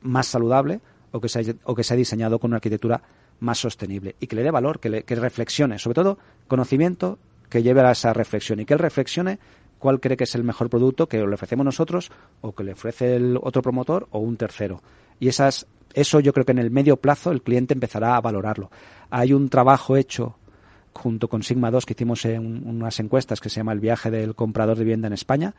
[0.03, 0.81] más saludable
[1.13, 3.03] o que se o que se diseñado con una arquitectura
[3.41, 7.19] más sostenible y que le dé valor, que, le, que reflexione, sobre todo conocimiento
[7.53, 9.39] que lleve a esa reflexión y que él reflexione
[9.79, 12.11] cuál cree que es el mejor producto que le ofrecemos nosotros
[12.41, 14.81] o que le ofrece el otro promotor o un tercero.
[15.21, 18.71] Y esas, eso yo creo que en el medio plazo el cliente empezará a valorarlo.
[19.11, 20.39] Hay un trabajo hecho
[20.95, 24.35] junto con Sigma 2 que hicimos en unas encuestas que se llama El viaje del
[24.35, 25.55] comprador de vivienda en España.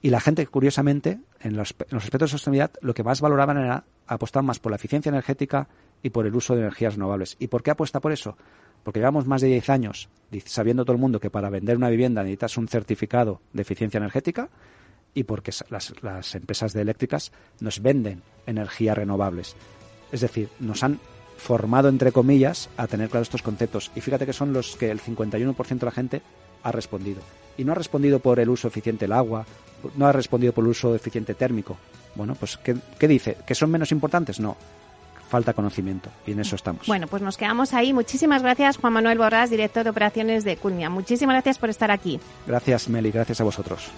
[0.00, 3.58] Y la gente, curiosamente, en los, en los aspectos de sostenibilidad, lo que más valoraban
[3.58, 5.68] era apostar más por la eficiencia energética
[6.04, 7.34] y por el uso de energías renovables.
[7.40, 8.36] ¿Y por qué apuesta por eso?
[8.84, 10.08] Porque llevamos más de 10 años
[10.44, 14.48] sabiendo todo el mundo que para vender una vivienda necesitas un certificado de eficiencia energética
[15.14, 19.56] y porque las, empresas de eléctricas nos venden energías renovables.
[20.10, 20.98] Es decir, nos han
[21.36, 23.90] formado, entre comillas, a tener claros estos conceptos.
[23.94, 26.22] Y fíjate que son los que el 51% de la gente
[26.62, 27.20] ha respondido.
[27.56, 29.46] Y no ha respondido por el uso eficiente del agua,
[29.96, 31.76] no ha respondido por el uso eficiente térmico.
[32.16, 33.36] Bueno, pues ¿qué, qué dice?
[33.46, 34.40] ¿Que son menos importantes?
[34.40, 34.56] No.
[35.28, 36.86] Falta conocimiento y en eso estamos.
[36.86, 37.92] Bueno, pues nos quedamos ahí.
[37.92, 40.90] Muchísimas gracias, Juan Manuel Borrás, director de operaciones de Culmia.
[40.90, 42.20] Muchísimas gracias por estar aquí.
[42.46, 43.10] Gracias, Meli.
[43.10, 43.90] Gracias a vosotros.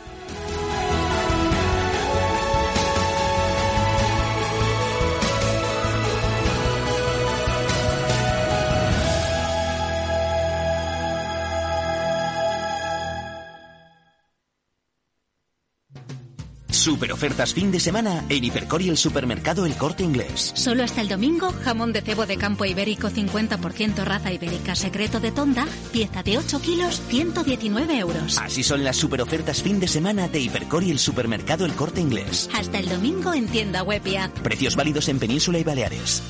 [16.86, 20.52] Super ofertas fin de semana en Hipercor y el supermercado El Corte Inglés.
[20.54, 25.32] Solo hasta el domingo, jamón de cebo de campo ibérico 50% raza ibérica secreto de
[25.32, 28.38] tonda, pieza de 8 kilos, 119 euros.
[28.38, 32.00] Así son las super ofertas fin de semana de Hipercor y el supermercado El Corte
[32.00, 32.48] Inglés.
[32.54, 34.38] Hasta el domingo en tienda web y app.
[34.38, 36.22] Precios válidos en Península y Baleares.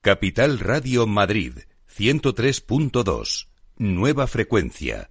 [0.00, 1.52] Capital Radio Madrid,
[1.94, 3.48] 103.2.
[3.76, 5.10] Nueva frecuencia.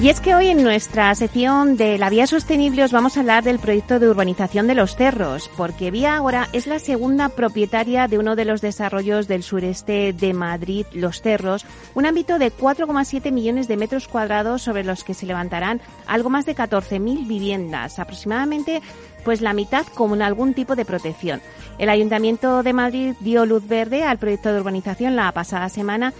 [0.00, 3.44] Y es que hoy en nuestra sección de la Vía Sostenible os vamos a hablar
[3.44, 8.18] del proyecto de urbanización de los cerros, porque Vía Agora es la segunda propietaria de
[8.18, 13.68] uno de los desarrollos del sureste de Madrid, Los Cerros, un ámbito de 4,7 millones
[13.68, 18.82] de metros cuadrados sobre los que se levantarán algo más de 14.000 viviendas, aproximadamente
[19.24, 21.40] pues la mitad con algún tipo de protección.
[21.78, 26.12] El Ayuntamiento de Madrid dio luz verde al proyecto de urbanización la pasada semana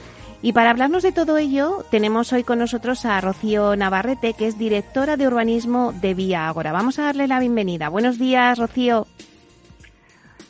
[0.45, 4.59] y para hablarnos de todo ello, tenemos hoy con nosotros a Rocío Navarrete, que es
[4.59, 6.71] directora de urbanismo de Vía Agora.
[6.71, 7.89] Vamos a darle la bienvenida.
[7.89, 9.07] Buenos días, Rocío.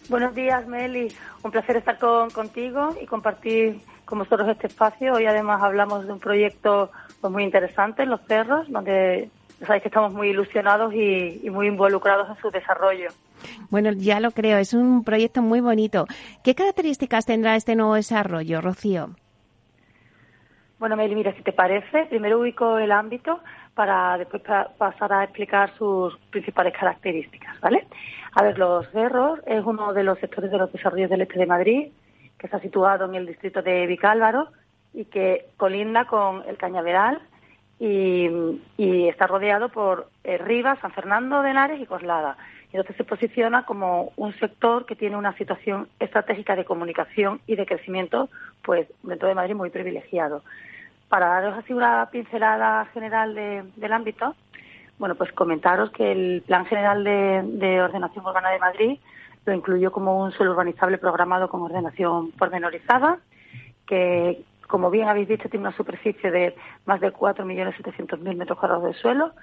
[0.09, 1.15] Buenos días, Meli.
[1.45, 5.13] Un placer estar contigo y compartir con vosotros este espacio.
[5.13, 9.31] Hoy además hablamos de un proyecto pues, muy interesante en Los Cerros, donde
[9.65, 13.11] sabéis que estamos muy ilusionados y, y, muy involucrados en su desarrollo.
[13.71, 16.09] Bueno, ya lo creo, es un proyecto muy bonito.
[16.43, 19.11] ¿Qué características tendrá este nuevo desarrollo, Rocío?
[20.85, 23.41] Bueno, Meli, mira, si te parece, primero ubico el ámbito
[23.73, 24.43] para después
[24.77, 27.87] pasar a explicar sus principales características, ¿vale?
[28.35, 31.47] A ver, Los Cerros es uno de los sectores de los desarrollos del este de
[31.47, 31.89] Madrid,
[32.37, 34.49] que está situado en el distrito de Vicálvaro
[34.93, 37.23] y que colinda con el Cañaveral
[37.79, 38.29] y,
[39.09, 42.37] está rodeado por eh, Rivas, San Fernando de Henares y Coslada.
[42.75, 47.65] Entonces se posiciona como un sector que tiene una situación estratégica de comunicación y de
[47.65, 48.29] crecimiento,
[48.63, 50.43] pues dentro de Madrid muy privilegiado.
[51.15, 54.35] Para daros así una pincelada general del ámbito,
[54.99, 58.99] bueno, pues comentaros que el Plan General de, Ordenación Urbana de Madrid
[59.47, 63.21] lo incluyó como un suelo urbanizable programado con ordenación pormenorizada,
[63.87, 68.95] que, como bien habéis visto, tiene una superficie de más de 4.700.000 metros cuadrados de
[68.95, 69.35] suelo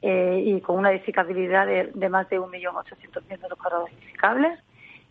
[0.00, 4.58] eh, y con una edificabilidad de, de más de 1.800.000 metros cuadrados edificables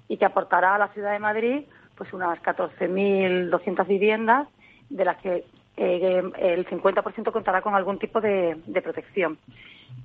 [0.10, 1.62] y que aportará a la ciudad de Madrid
[1.96, 4.50] pues unas 14.200 viviendas,
[4.90, 5.46] de las que
[5.84, 9.40] eh, el 50% contará con algún tipo de, protección.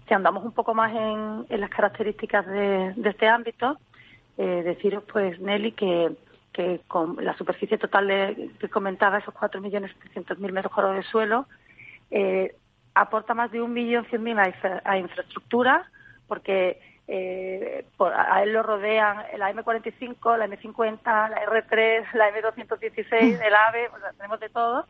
[0.08, 3.78] Si andamos un poco más en, las características de, este ámbito,
[4.38, 6.16] eh, deciros, pues, Nelly, que,
[6.88, 11.46] con la superficie total de, que comentaba, esos 4.700.000 metros cuadrados de suelo,
[12.10, 12.54] eh,
[12.94, 15.90] aporta más de 1.100.000 a, a infraestructura,
[16.26, 23.54] porque eh, a él lo rodean la M45, la M50, la R3, la M216, el
[23.54, 24.86] AVE, tenemos de todo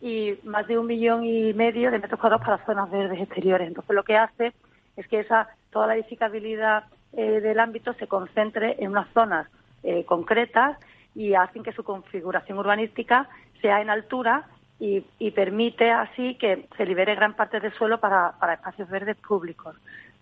[0.00, 3.68] y más de un millón y medio de metros cuadrados para zonas verdes exteriores.
[3.68, 4.52] Entonces lo que hace
[4.96, 9.48] es que esa toda la edificabilidad eh, del ámbito se concentre en unas zonas
[9.82, 10.78] eh, concretas
[11.14, 13.28] y hacen que su configuración urbanística
[13.60, 14.46] sea en altura
[14.80, 15.00] y,
[15.32, 19.74] permite así que se libere gran parte del suelo para, espacios verdes públicos.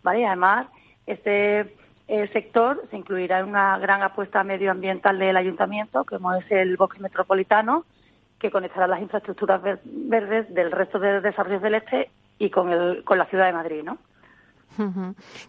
[0.02, 0.26] ¿vale?
[0.26, 0.66] además,
[1.06, 1.74] este
[2.08, 7.00] eh, sector se incluirá en una gran apuesta medioambiental del ayuntamiento, como es el bosque
[7.00, 7.84] metropolitano,
[8.46, 13.18] que conectará las infraestructuras verdes del resto de desarrollos del este y con, el, con
[13.18, 13.98] la ciudad de Madrid, ¿no?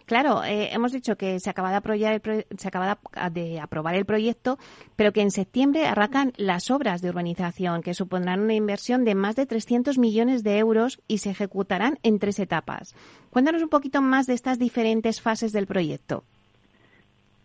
[0.06, 2.98] Claro, eh, hemos dicho que se acaba, de aprobar el se acaba
[3.30, 4.56] de aprobar el proyecto,
[4.96, 9.36] pero que en septiembre arrancan las obras de urbanización, que supondrán una inversión de más
[9.36, 12.94] de 300 millones de euros y se ejecutarán en tres etapas.
[13.30, 16.24] Cuéntanos un poquito más de estas diferentes fases del proyecto.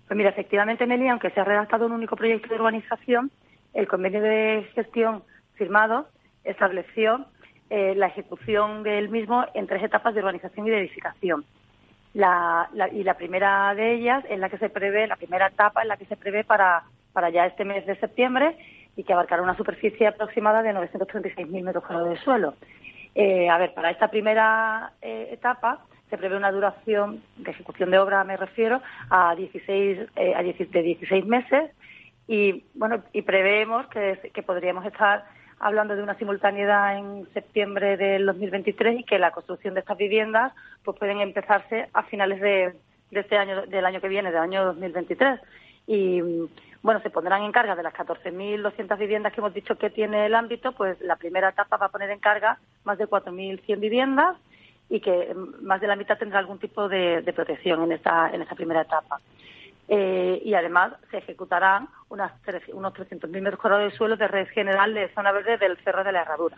[0.08, 3.30] Pues mira, efectivamente, Meli, aunque se ha redactado un único proyecto de urbanización,
[3.74, 5.24] el convenio de gestión
[5.56, 6.08] firmado
[6.44, 7.26] estableció
[7.70, 11.46] eh, la ejecución del mismo en tres etapas de urbanización y de edificación.
[12.14, 15.88] La, y la primera de ellas es la que se prevé, la primera etapa es
[15.88, 18.56] la que se prevé para, para ya este mes de septiembre
[18.96, 22.54] y que abarcará una superficie aproximada de 936.000 metros cuadrados de suelo.
[23.16, 25.80] Eh, a ver, para esta primera eh, etapa
[26.12, 31.26] se prevé una duración de ejecución de obra, me refiero, a 16, a de 16
[31.26, 31.72] meses
[32.28, 35.26] y bueno y preveemos que, que podríamos estar
[35.60, 40.54] hablando de una simultaneidad en septiembre del 2023 y que la construcción de estas viviendas
[40.84, 42.76] pues pueden empezarse a finales de,
[43.12, 45.40] este año del año que viene, del año 2023
[45.88, 46.22] y
[46.82, 50.36] bueno, se pondrán en carga de las 14.200 viviendas que hemos dicho que tiene el
[50.36, 54.36] ámbito, pues la primera etapa va a poner en carga más de 4.100 viviendas
[54.90, 58.42] y que más de la mitad tendrá algún tipo de, de protección en esta, en
[58.42, 59.20] esta primera etapa.
[59.90, 62.32] Eh, y además se ejecutarán unas
[62.72, 66.12] unos 300.000 metros cuadrados de suelo de red general de zona verde del Cerro de
[66.12, 66.58] la Herradura.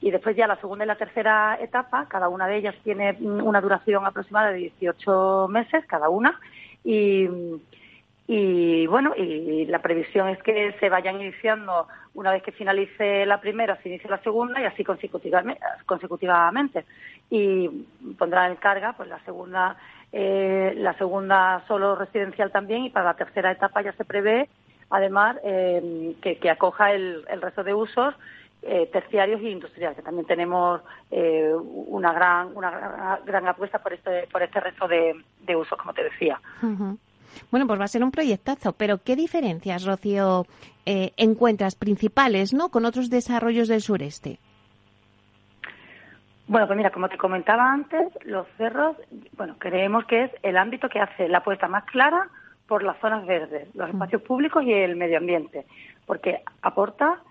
[0.00, 3.60] Y después ya la segunda y la tercera etapa, cada una de ellas tiene una
[3.60, 6.38] duración aproximada de 18 meses cada una
[6.84, 7.26] y,
[8.26, 13.40] y bueno, y la previsión es que se vayan iniciando una vez que finalice la
[13.40, 16.84] primera, se inicie la segunda y así consecutivamente.
[17.30, 17.68] Y
[18.18, 19.76] pondrán en carga pues la segunda
[20.16, 24.48] eh, la segunda solo residencial también y para la tercera etapa ya se prevé
[24.90, 28.14] además eh, que, acoja el, resto de usos
[28.62, 34.28] eh, terciarios e industriales, que también tenemos eh, una gran una gran apuesta por este
[34.30, 36.40] por este resto de, usos, como te decía.
[37.50, 40.46] Bueno, pues va a ser un proyectazo, pero ¿qué diferencias, Rocío,
[40.86, 44.38] eh, encuentras principales no con otros desarrollos del sureste?
[46.46, 48.96] Bueno, pues mira, como te comentaba antes, los cerros,
[49.36, 52.28] bueno, creemos que es el ámbito que hace la apuesta más clara
[52.66, 55.64] por las zonas verdes, los espacios públicos y el medio ambiente,
[56.06, 57.22] porque aporta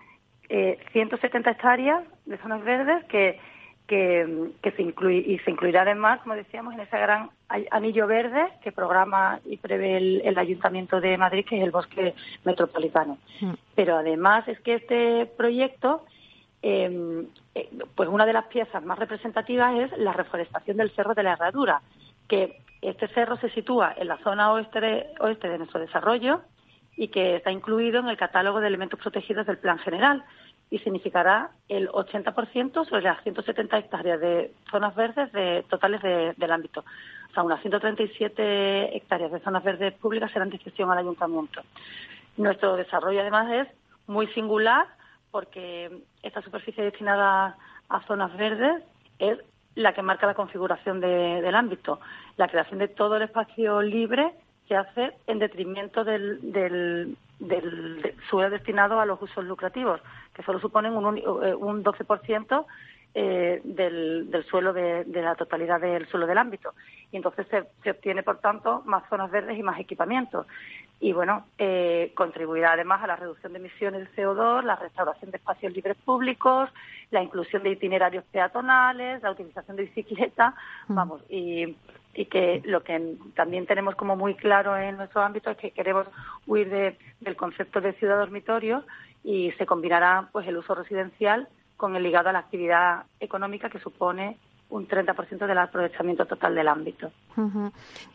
[0.48, 3.38] eh, 170 hectáreas de zonas verdes que,
[3.86, 7.30] que, se incluye, y se incluirá además, como decíamos, en ese gran
[7.70, 13.18] anillo verde que programa y prevé el, Ayuntamiento de Madrid, que es el bosque metropolitano.
[13.74, 16.04] Pero además es que este proyecto,
[16.66, 17.28] eh,
[17.94, 21.82] pues una de las piezas más representativas es la reforestación del Cerro de la Herradura,
[22.26, 26.40] que este cerro se sitúa en la zona oeste oeste de nuestro desarrollo
[26.96, 30.24] y que está incluido en el catálogo de elementos protegidos del Plan General
[30.70, 36.80] y significará el 80% sobre las 170 hectáreas de zonas verdes de, totales del ámbito.
[37.30, 41.60] O sea, unas 137 hectáreas de zonas verdes públicas serán de gestión al ayuntamiento.
[42.38, 43.68] Nuestro desarrollo, además, es
[44.06, 44.86] muy singular
[45.34, 45.90] porque
[46.22, 47.56] esta superficie destinada
[47.88, 48.84] a zonas verdes
[49.18, 49.36] es
[49.74, 51.98] la que marca la configuración del ámbito.
[52.36, 54.30] La creación de todo el espacio libre
[54.68, 57.16] se hace en detrimento del, del,
[58.30, 60.00] suelo destinado a los usos lucrativos,
[60.34, 62.64] que solo suponen un, un 12%
[63.16, 66.74] eh, del, del, suelo de, la totalidad del suelo del ámbito.
[67.12, 67.46] Y entonces
[67.82, 70.46] se, obtiene, por tanto, más zonas verdes y más equipamientos.
[71.00, 75.36] Y bueno, eh, contribuirá además a la reducción de emisiones de CO2, la restauración de
[75.36, 76.70] espacios libres públicos,
[77.10, 80.54] la inclusión de itinerarios peatonales, la utilización de bicicleta,
[80.88, 80.94] mm.
[80.94, 81.76] vamos, y
[82.14, 86.06] y que lo que también tenemos como muy claro en nuestro ámbito es que queremos
[86.46, 88.84] huir del concepto de ciudad dormitorio
[89.22, 93.80] y se combinará pues el uso residencial con el ligado a la actividad económica que
[93.80, 94.38] supone
[94.74, 97.12] un 30% del aprovechamiento total del ámbito.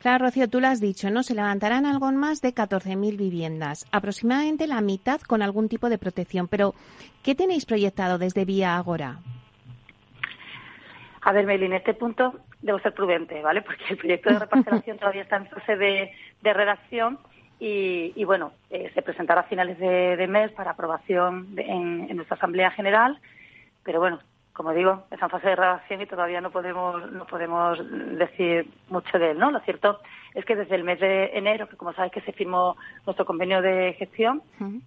[0.01, 1.23] Claro, Rocío, tú lo has dicho, ¿no?
[1.23, 6.49] Se levantarán algo más de 14.000 viviendas, aproximadamente la mitad con algún tipo de protección.
[6.49, 6.73] Pero,
[7.23, 9.19] ¿qué tenéis proyectado desde Vía Agora?
[11.21, 13.61] A ver, Meli, en este punto debo ser prudente, ¿vale?
[13.61, 16.11] Porque el proyecto de reparcelación todavía está en fase de,
[16.43, 17.19] redacción
[17.61, 23.17] y, bueno, eh, se presentará a finales de, mes para aprobación en, nuestra Asamblea General,
[23.83, 24.19] pero bueno,
[24.59, 27.79] como digo, está en fase de redacción y todavía no podemos, no podemos
[28.17, 29.51] decir mucho de él, ¿no?
[29.51, 30.01] Lo cierto
[30.33, 33.61] es que desde el mes de enero, que como sabes que se firmó nuestro convenio
[33.61, 34.41] de gestión,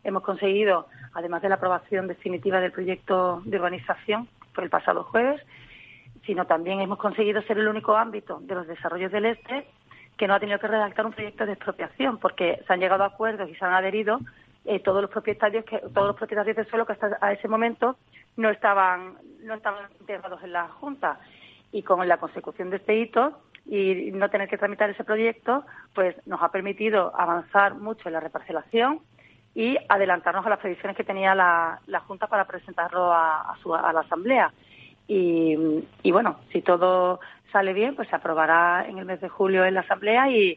[0.05, 5.41] hemos conseguido, además de la aprobación definitiva del proyecto de urbanización, por el pasado jueves,
[6.27, 9.67] sino también hemos conseguido ser el único ámbito de los desarrollos del Este
[10.19, 13.07] que no ha tenido que redactar un proyecto de expropiación, porque se han llegado a
[13.07, 14.21] acuerdos y se han adherido
[14.67, 17.97] eh, todos los propietarios que todos los propietarios del suelo que hasta a ese momento
[18.37, 21.19] no estaban no estaban integrados en la Junta
[21.73, 25.65] y con la consecución de este hito y no tener que tramitar ese proyecto,
[25.95, 29.01] pues nos ha permitido avanzar mucho en la reparcelación
[29.55, 34.53] y adelantarnos a las previsiones que tenía la, Junta para presentarlo a, a la Asamblea.
[35.09, 39.75] Y, bueno, si todo sale bien, pues se aprobará en el mes de julio en
[39.75, 40.57] la Asamblea y,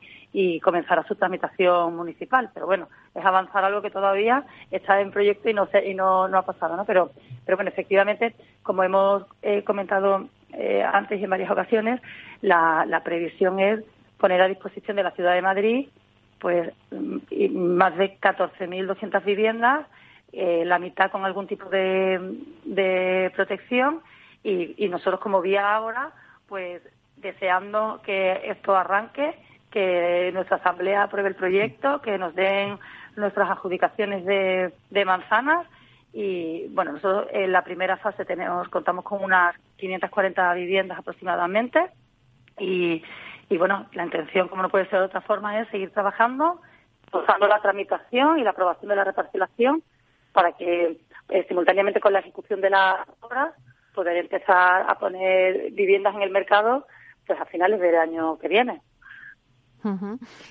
[0.62, 2.50] comenzará su tramitación municipal.
[2.54, 6.38] Pero bueno, es avanzar algo que todavía está en proyecto y no, y no, no
[6.38, 6.86] ha pasado, ¿no?
[6.86, 7.12] Pero,
[7.46, 12.02] pero bueno, efectivamente, como hemos eh, comentado eh, antes y en varias ocasiones,
[12.42, 13.84] la, la previsión es
[14.18, 15.88] poner a disposición de la Ciudad de Madrid
[16.40, 19.88] pues más de 14.200 viviendas,
[20.32, 22.20] eh, la mitad con algún tipo de,
[22.66, 24.02] de protección
[24.44, 26.12] y, nosotros como vía ahora,
[26.48, 26.84] pues
[27.18, 29.34] deseando que esto arranque,
[29.76, 32.80] que nuestra asamblea apruebe el proyecto, que nos den
[33.18, 35.68] nuestras adjudicaciones de, manzanas
[36.14, 41.90] y bueno, nosotros en la primera fase tenemos contamos con unas 540 viviendas aproximadamente
[42.58, 43.04] y,
[43.58, 46.62] bueno, la intención, como no puede ser de otra forma, es seguir trabajando,
[47.12, 49.84] usando la tramitación y la aprobación de la reparcelación
[50.32, 53.54] para que eh, simultáneamente con la ejecución de las obras
[53.94, 56.88] poder empezar a poner viviendas en el mercado
[57.28, 58.82] pues a finales del año que viene.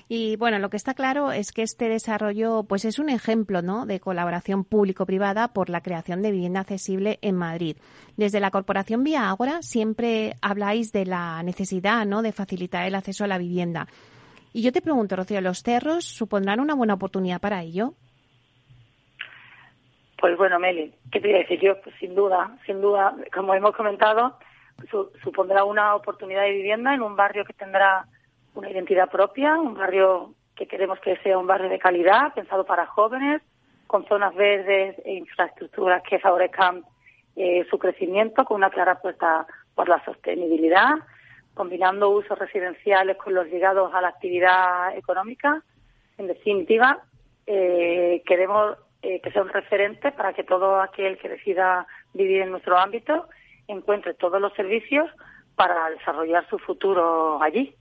[0.07, 3.85] Y bueno, lo que está claro es que este desarrollo pues es un ejemplo ¿no?
[3.85, 7.77] de colaboración público-privada por la creación de vivienda accesible en Madrid.
[8.17, 12.21] Desde la Corporación Vía Ágora siempre habláis de la necesidad ¿no?
[12.21, 13.87] de facilitar el acceso a la vivienda.
[14.53, 17.93] Y yo te pregunto, Rocío, ¿los cerros supondrán una buena oportunidad para ello?
[20.17, 21.81] Pues bueno, Meli, ¿qué te decir yo?
[21.81, 24.37] Pues sin duda, sin duda, como hemos comentado,
[25.23, 28.07] supondrá una oportunidad de vivienda en un barrio que tendrá
[28.55, 32.85] una identidad propia, un barrio que queremos que sea un barrio de calidad, pensado para
[32.85, 33.41] jóvenes,
[33.87, 36.83] con zonas verdes e infraestructuras que favorezcan
[37.35, 39.45] eh, su crecimiento con una clara apuesta
[39.75, 40.95] por la sostenibilidad,
[41.53, 45.61] combinando usos residenciales con los ligados a la actividad económica.
[46.17, 46.99] En definitiva,
[47.45, 52.51] eh, queremos eh, que sea un referente para que todo aquel que decida vivir en
[52.51, 53.27] nuestro ámbito
[53.67, 55.09] encuentre todos los servicios
[55.55, 57.75] para desarrollar su futuro allí.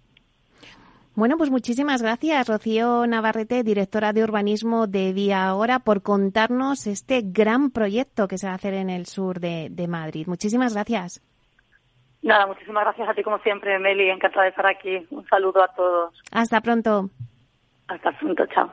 [1.16, 7.20] Bueno, pues muchísimas gracias, Rocío Navarrete, directora de urbanismo de Vía Ahora, por contarnos este
[7.22, 10.26] gran proyecto que se va a hacer en el sur de, de Madrid.
[10.26, 11.22] Muchísimas gracias.
[12.24, 14.08] Nada, muchísimas gracias a ti como siempre, Meli.
[14.10, 15.06] Encantada de estar aquí.
[15.10, 16.20] Un saludo a todos.
[16.32, 17.10] Hasta pronto.
[17.86, 18.72] Hasta pronto, chao.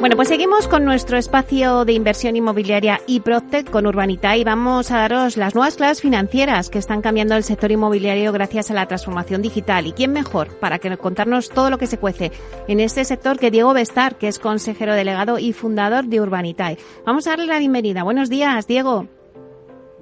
[0.00, 4.90] Bueno, pues seguimos con nuestro espacio de inversión inmobiliaria y Proctec con Urbanita y vamos
[4.90, 8.86] a daros las nuevas claves financieras que están cambiando el sector inmobiliario gracias a la
[8.86, 9.86] transformación digital.
[9.86, 12.32] ¿Y quién mejor para que contarnos todo lo que se cuece
[12.66, 16.78] en este sector que Diego Bestar, que es consejero delegado y fundador de Urbanitae?
[17.04, 18.02] Vamos a darle la bienvenida.
[18.02, 19.06] Buenos días, Diego.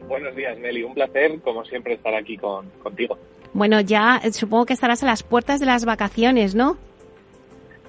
[0.06, 0.84] Buenos días, Meli.
[0.84, 3.18] Un placer, como siempre, estar aquí con, contigo.
[3.52, 6.78] Bueno, ya eh, supongo que estarás a las puertas de las vacaciones, ¿no?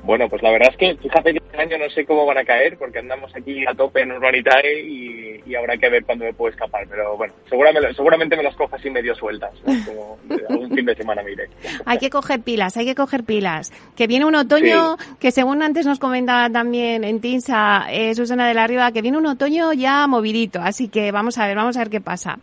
[0.04, 2.46] Bueno, pues la verdad es que fíjate que este año no sé cómo van a
[2.46, 6.34] caer porque andamos aquí a tope en Urbanitae y, y habrá que ver cuándo me
[6.34, 6.88] puedo escapar.
[6.90, 9.74] Pero bueno, seguramente, seguramente me las cojo así medio sueltas, ¿no?
[9.86, 10.18] como
[10.50, 11.50] algún fin de semana mire.
[11.86, 13.72] Hay que coger pilas, hay que coger pilas.
[13.96, 15.06] Que viene un otoño sí.
[15.20, 19.18] que según antes nos comentaba también en Tinsa eh, Susana de la Riva, que viene
[19.18, 20.60] un otoño ya movidito.
[20.62, 22.40] Así que vamos a ver, vamos a ver qué pasa.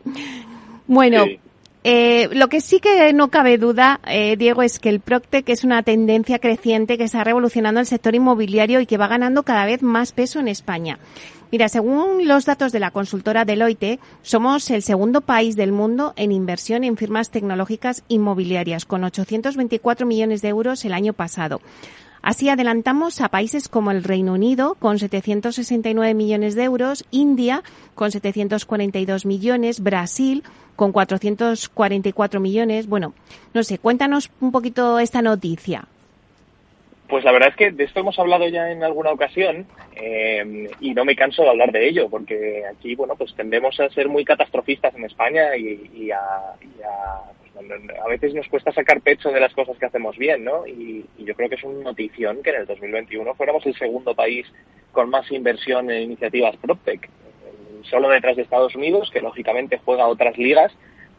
[0.86, 1.40] Bueno, sí.
[1.88, 5.62] Eh, lo que sí que no cabe duda, eh, Diego, es que el Proctec es
[5.62, 9.84] una tendencia creciente que está revolucionando el sector inmobiliario y que va ganando cada vez
[9.84, 10.98] más peso en España.
[11.52, 16.32] Mira, según los datos de la consultora Deloitte, somos el segundo país del mundo en
[16.32, 21.60] inversión en firmas tecnológicas inmobiliarias, con 824 millones de euros el año pasado.
[22.26, 27.62] Así adelantamos a países como el Reino Unido con 769 millones de euros, India
[27.94, 30.42] con 742 millones, Brasil
[30.74, 32.88] con 444 millones.
[32.88, 33.14] Bueno,
[33.54, 35.84] no sé, cuéntanos un poquito esta noticia.
[37.08, 39.64] Pues la verdad es que de esto hemos hablado ya en alguna ocasión
[39.94, 43.88] eh, y no me canso de hablar de ello porque aquí, bueno, pues tendemos a
[43.90, 46.18] ser muy catastrofistas en España y, a,
[46.60, 47.35] y a,
[48.02, 50.66] a, veces nos cuesta sacar pecho de las cosas que hacemos bien, ¿no?
[50.66, 54.46] Y, yo creo que es una notición que en el 2021 fuéramos el segundo país
[54.92, 57.08] con más inversión en iniciativas PropTech,
[57.82, 60.72] solo detrás de Estados Unidos, que lógicamente juega otras ligas,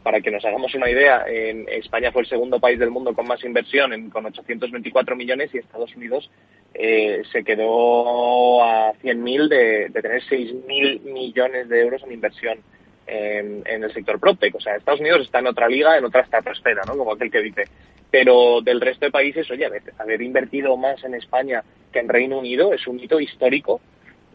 [0.03, 3.27] para que nos hagamos una idea, en España fue el segundo país del mundo con
[3.27, 6.31] más inversión, con 824 millones, y Estados Unidos
[6.73, 12.59] eh, se quedó a 100.000 de, de tener 6.000 millones de euros en inversión
[13.07, 14.55] en, en, el sector PropTech.
[14.55, 16.97] O sea, Estados Unidos está en otra liga, en otra estratosfera, ¿no?
[16.97, 17.63] Como aquel que dice.
[18.11, 22.39] Pero del resto de países, oye, haber, haber invertido más en España que en Reino
[22.39, 23.81] Unido es un hito histórico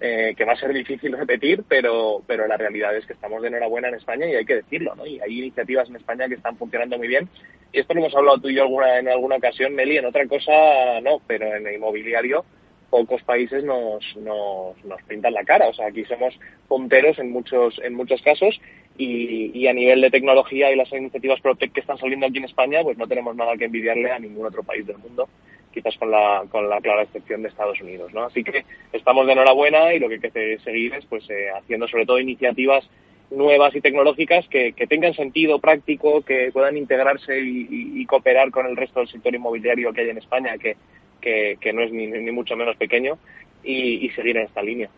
[0.01, 3.47] eh, que va a ser difícil repetir, pero, pero la realidad es que estamos de
[3.47, 5.07] enhorabuena en España y hay que decirlo, ¿no?
[5.07, 7.29] Y hay iniciativas en España que están funcionando muy bien.
[7.73, 10.27] Y esto lo hemos hablado tú y yo alguna, en alguna ocasión, Meli, en otra
[10.27, 12.45] cosa no, pero en el inmobiliario
[12.93, 15.66] pocos países nos, nos, nos pintan la cara.
[15.68, 16.38] O sea, aquí somos
[16.68, 18.61] punteros en muchos, en muchos casos
[18.99, 22.82] y, a nivel de tecnología y las iniciativas ProTech que están saliendo aquí en España,
[22.82, 25.26] pues no tenemos nada que envidiarle a ningún otro país del mundo
[25.72, 28.24] quizás con la, con la clara excepción de Estados Unidos, ¿no?
[28.24, 28.62] Así que
[28.93, 32.18] estamos de enhorabuena y lo que hay que seguir es pues eh, haciendo sobre todo
[32.18, 32.86] iniciativas
[33.30, 38.76] nuevas y tecnológicas que, tengan sentido práctico, que puedan integrarse y, y, cooperar con el
[38.76, 40.76] resto del sector inmobiliario que hay en España, que,
[41.23, 43.16] que, que no es ni, ni, mucho menos pequeño,
[43.64, 44.91] y, y seguir en esta línea.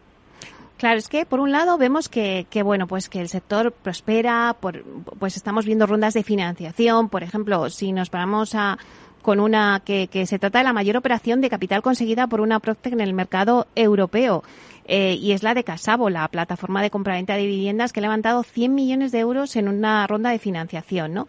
[0.77, 4.57] Claro, es que por un lado vemos que, que, bueno, pues que el sector prospera,
[4.59, 4.83] por,
[5.19, 8.79] pues estamos viendo rondas de financiación, por ejemplo, si nos paramos a
[9.23, 12.61] con una que, que, se trata de la mayor operación de capital conseguida por una
[12.61, 14.43] Proctec en el mercado europeo.
[14.87, 18.43] Eh, y es la de Casabo, la plataforma de compraventa de viviendas que ha levantado
[18.43, 21.27] 100 millones de euros en una ronda de financiación, ¿no?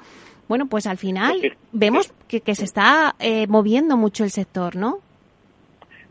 [0.48, 5.00] Bueno, pues al final vemos que, que se está eh, moviendo mucho el sector, ¿no?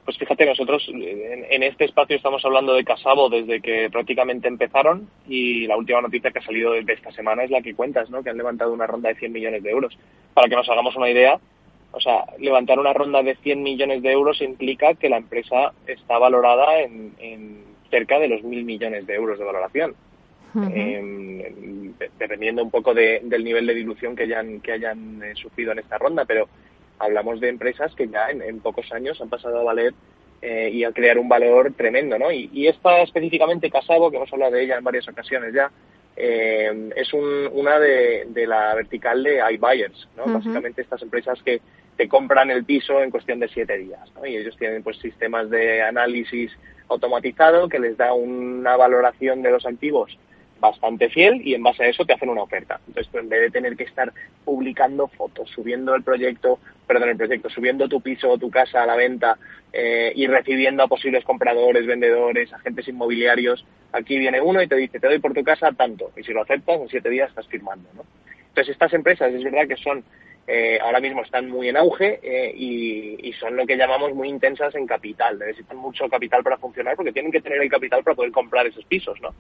[0.05, 5.67] Pues fíjate, nosotros en, este espacio estamos hablando de Casabo desde que prácticamente empezaron y
[5.67, 8.23] la última noticia que ha salido de esta semana es la que cuentas, ¿no?
[8.23, 9.97] Que han levantado una ronda de 100 millones de euros.
[10.35, 11.41] Para que nos hagamos una idea,
[11.93, 16.19] o sea, levantar una ronda de 100 millones de euros implica que la empresa está
[16.19, 19.95] valorada en, cerca de los mil millones de euros de valoración.
[20.55, 25.81] Em, dependiendo un poco del nivel de dilución que hayan, que hayan eh, sufrido en
[25.81, 26.49] esta ronda, pero
[26.99, 29.95] hablamos de empresas que ya en, pocos años han pasado a valer
[30.43, 32.31] eh, y a crear un valor tremendo, ¿no?
[32.31, 35.71] Y, esta específicamente Casabo, que hemos hablado de ella en varias ocasiones ya,
[36.17, 40.33] eh, es una de, la vertical de iBuyers, ¿no?
[40.33, 41.61] Básicamente estas empresas que
[41.97, 44.25] te compran el piso en cuestión de siete días, ¿no?
[44.25, 46.53] Y ellos tienen pues sistemas de análisis
[46.89, 50.17] automatizado que les da una valoración de los activos
[50.69, 52.81] bastante fiel y en base a eso te hacen una oferta.
[52.87, 54.13] Entonces, pues, en vez de tener que estar
[54.45, 58.87] publicando fotos, subiendo el proyecto, perdón, el proyecto, subiendo tu piso o tu casa a
[58.87, 59.39] la venta
[59.73, 65.01] eh, y recibiendo a posibles compradores, vendedores, agentes inmobiliarios, aquí viene uno y te dice,
[65.01, 66.13] te doy por tu casa tanto.
[66.17, 67.89] Y si lo aceptas, en siete días estás firmando.
[67.95, 68.05] ¿no?
[68.49, 70.05] Entonces, estas empresas es verdad que son
[70.47, 74.75] eh, ahora mismo están muy en auge eh, y, son lo que llamamos muy intensas
[74.75, 75.39] en capital.
[75.39, 78.85] Necesitan mucho capital para funcionar porque tienen que tener el capital para poder comprar esos
[78.85, 79.35] pisos, ¿no?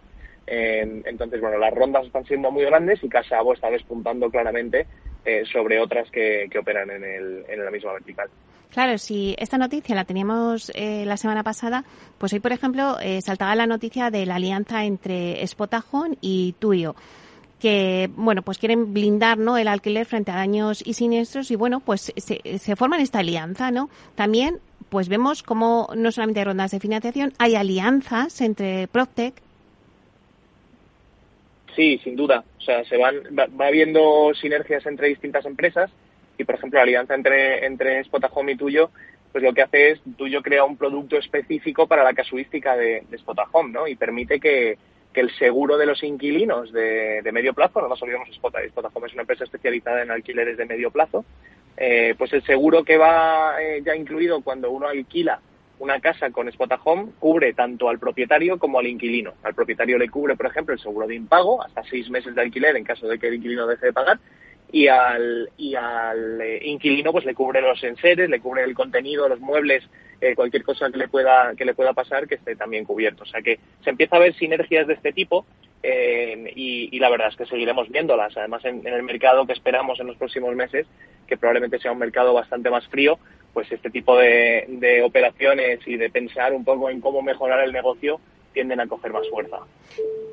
[0.47, 4.87] entonces, bueno, las rondas están siendo muy grandes y Casabo está despuntando claramente
[5.25, 8.29] eh, sobre otras que, operan en, el, en la misma vertical.
[8.71, 11.85] Claro, si esta noticia la teníamos eh, la semana pasada,
[12.19, 16.95] pues hoy, por ejemplo, saltaba la noticia de la alianza entre Spotajón y Tuyo
[17.65, 21.81] que bueno pues quieren blindar no el alquiler frente a daños y siniestros y bueno
[21.81, 24.59] pues se, se forman esta alianza no también
[24.91, 29.41] pues vemos como no solamente hay rondas de financiación hay alianzas entre Proctec
[31.75, 32.45] Sí, sin duda.
[32.59, 35.91] O sea, se van, va, habiendo sinergias entre distintas empresas
[36.39, 38.91] y, por ejemplo, la alianza entre, entre Spotahome y Tuyo,
[39.33, 43.19] pues lo que hace es, Tuyo crea un producto específico para la casuística de, de
[43.19, 43.89] Spotahome, ¿no?
[43.89, 44.79] Y permite que,
[45.21, 49.45] el seguro de los inquilinos de, medio plazo, no nos olvidemos Spotahome es una empresa
[49.45, 51.25] especializada en alquileres de medio plazo,
[51.77, 55.41] eh, pues el seguro que va eh, ya incluido cuando uno alquila
[55.79, 59.35] una casa con Spotahome cubre tanto al propietario como al inquilino.
[59.43, 62.77] Al propietario le cubre, por ejemplo, el seguro de impago, hasta seis meses de alquiler
[62.77, 64.19] en caso de que el inquilino deje de pagar,
[64.75, 69.29] y al, y al eh, inquilino pues le cubre los enseres, le cubre el contenido,
[69.29, 69.89] los muebles,
[70.21, 73.23] eh, cualquier cosa que le pueda que le pueda pasar que esté también cubierto.
[73.23, 75.47] O sea que se empieza a ver sinergias de este tipo
[75.81, 78.37] eh, y, la verdad es que seguiremos viéndolas.
[78.37, 80.89] Además en, en el mercado que esperamos en los próximos meses,
[81.29, 83.21] que probablemente sea un mercado bastante más frío,
[83.55, 88.21] pues este tipo de, operaciones y de pensar un poco en cómo mejorar el negocio
[88.53, 89.59] tienden a coger más fuerza.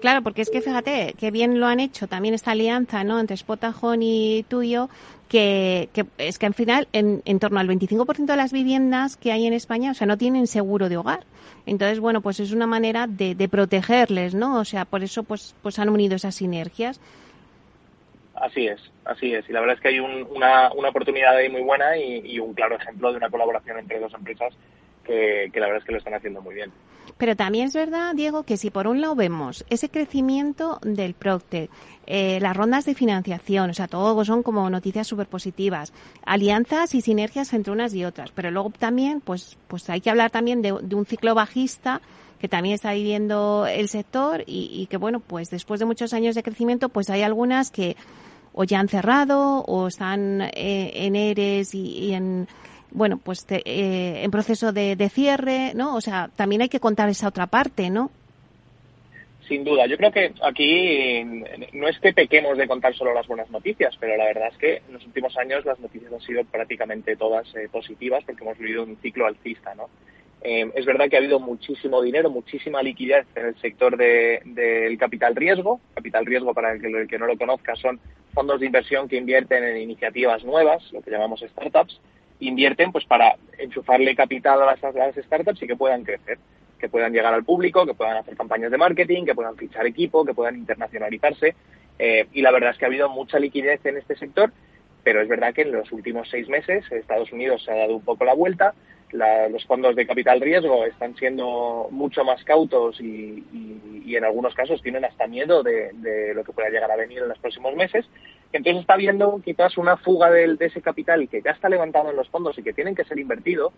[0.02, 3.20] Claro, porque es que fíjate, que bien lo han hecho también esta alianza ¿no?
[3.20, 4.90] entre Spotajón y Tuyo,
[5.30, 9.46] que, que es que al final en, torno al 25% de las viviendas que hay
[9.46, 11.22] en España, o sea, no tienen seguro de hogar.
[11.66, 14.60] Entonces, bueno, pues es una manera de, de protegerles, ¿no?
[14.60, 17.00] O sea, por eso pues, pues han unido esas sinergias.
[18.42, 19.48] Así es, así es.
[19.48, 22.76] Y la verdad es que hay una, una, oportunidad ahí muy buena y, un claro
[22.76, 24.52] ejemplo de una colaboración entre dos empresas
[25.04, 26.72] que, la verdad es que lo están haciendo muy bien.
[27.18, 31.70] Pero también es verdad, Diego, que si por un lado vemos ese crecimiento del Procte,
[32.08, 35.94] eh, las rondas de financiación, o sea, todo son como noticias súper positivas,
[36.26, 40.32] alianzas y sinergias entre unas y otras, pero luego también, pues, pues hay que hablar
[40.32, 42.02] también de, un ciclo bajista
[42.40, 46.34] que también está viviendo el sector y, y que, bueno, pues después de muchos años
[46.34, 47.96] de crecimiento, pues hay algunas que
[48.54, 52.48] o ya han cerrado o están eh, en ERES y, en
[52.92, 57.28] bueno pues eh, en proceso de, cierre no o sea también hay que contar esa
[57.28, 58.12] otra parte no
[59.48, 61.24] sin duda yo creo que aquí
[61.74, 64.82] no es que pequemos de contar solo las buenas noticias pero la verdad es que
[64.88, 68.84] en los últimos años las noticias han sido prácticamente todas eh, positivas porque hemos vivido
[68.84, 69.90] un ciclo alcista no
[70.44, 75.36] eh, es verdad que ha habido muchísimo dinero, muchísima liquidez en el sector del capital
[75.36, 75.80] riesgo.
[75.94, 78.00] Capital riesgo, para el que, el que, no lo conozca, son
[78.34, 82.00] fondos de inversión que invierten en iniciativas nuevas, lo que llamamos startups.
[82.42, 86.38] Invierten pues para enchufarle capital a las, startups y que puedan crecer,
[86.80, 90.26] que puedan llegar al público, que puedan hacer campañas de marketing, que puedan fichar equipo,
[90.26, 91.56] que puedan internacionalizarse.
[92.00, 94.52] Eh, y la verdad es que ha habido mucha liquidez en este sector,
[95.04, 98.04] pero es verdad que en los últimos seis meses Estados Unidos se ha dado un
[98.04, 98.74] poco la vuelta
[99.14, 103.44] los fondos de capital riesgo están siendo mucho más cautos y,
[104.14, 107.40] en algunos casos tienen hasta miedo de, lo que pueda llegar a venir en los
[107.40, 108.06] próximos meses.
[108.52, 112.28] Entonces está viendo quizás una fuga de, ese capital que ya está levantado en los
[112.30, 113.72] fondos y que tienen que ser invertido.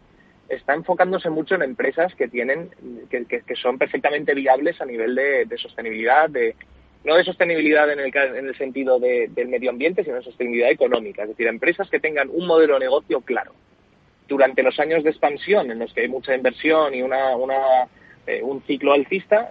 [0.49, 2.71] Está enfocándose mucho en empresas que tienen,
[3.09, 6.55] que, son perfectamente viables a nivel de, sostenibilidad, de,
[7.03, 11.23] no de sostenibilidad en el, en el sentido del medio ambiente, sino de sostenibilidad económica.
[11.23, 13.53] Es decir, empresas que tengan un modelo de negocio claro
[14.33, 17.87] durante los años de expansión en los que hay mucha inversión y una, una
[18.25, 19.49] eh, un ciclo alcista,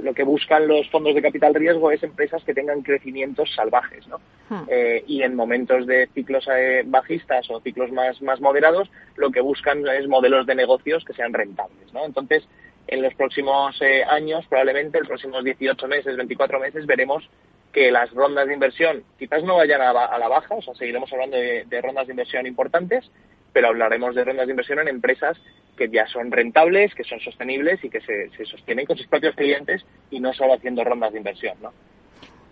[0.00, 4.18] lo que buscan los fondos de capital riesgo es empresas que tengan crecimientos salvajes, ¿no?
[4.48, 4.64] Hmm.
[4.66, 9.40] Eh, y en momentos de ciclos eh, bajistas o ciclos más, más moderados, lo que
[9.40, 12.04] buscan es modelos de negocios que sean rentables, ¿no?
[12.04, 12.42] Entonces,
[12.88, 17.30] en los próximos años, probablemente, en los próximos 18 meses, 24 meses, veremos
[17.72, 21.36] que las rondas de inversión quizás no vayan a, la baja, o sea, seguiremos hablando
[21.36, 23.08] de rondas de inversión importantes,
[23.52, 25.38] pero hablaremos de rondas de inversión en empresas
[25.76, 29.84] que ya son rentables, que son sostenibles y que se, sostienen con sus propios clientes
[30.10, 31.72] y no solo haciendo rondas de inversión, ¿no?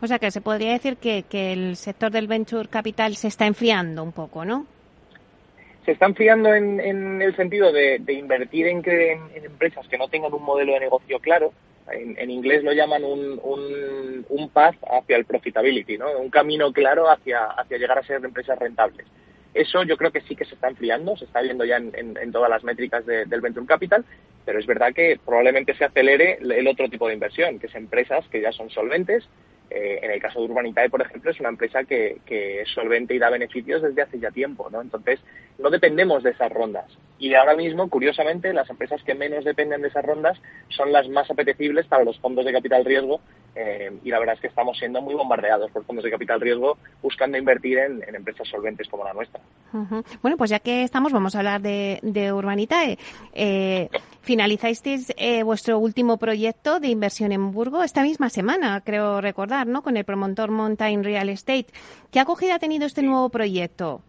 [0.02, 4.02] O sea que se podría decir que, el sector del venture capital se está enfriando
[4.02, 4.66] un poco, ¿no?
[5.84, 10.42] Se está enfriando en, el sentido de, invertir en, en, empresas que no tengan un
[10.42, 11.52] modelo de negocio claro.
[11.92, 16.18] En, inglés lo llaman un, un, un, path hacia el profitability, ¿no?
[16.18, 19.06] Un camino claro hacia, hacia llegar a ser empresas rentables.
[19.52, 22.48] Eso yo creo que sí que se está enfriando, se está viendo ya en, todas
[22.48, 24.04] las métricas del Venture Capital,
[24.44, 28.24] pero es verdad que probablemente se acelere el otro tipo de inversión, que es empresas
[28.28, 29.28] que ya son solventes.
[29.72, 33.14] Eh, en el caso de Urbanitae, por ejemplo, es una empresa que, que, es solvente
[33.14, 34.82] y da beneficios desde hace ya tiempo, ¿no?
[34.82, 35.20] Entonces,
[35.60, 36.86] no dependemos de esas rondas.
[37.20, 40.40] Y ahora mismo, curiosamente, las empresas que menos dependen de esas rondas
[40.70, 43.20] son las más apetecibles para los fondos de capital riesgo
[43.54, 46.78] eh, y la verdad es que estamos siendo muy bombardeados por fondos de capital riesgo
[47.02, 49.40] buscando invertir en, empresas solventes como la nuestra.
[50.22, 52.98] Bueno, pues ya que estamos, vamos a hablar de, de Urbanitae.
[53.32, 53.88] Eh,
[54.22, 59.82] finalizáis eh, vuestro último proyecto de inversión en Burgo esta misma semana, creo recordar, ¿no?
[59.82, 61.66] Con el promotor Mountain Real Estate.
[62.10, 64.02] ¿Qué acogida ha tenido este nuevo proyecto?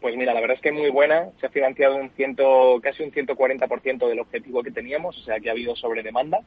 [0.00, 1.30] Pues mira, la verdad es que muy buena.
[1.40, 5.48] Se ha financiado un ciento, casi un 140% del objetivo que teníamos, o sea que
[5.48, 6.40] ha habido sobre demanda.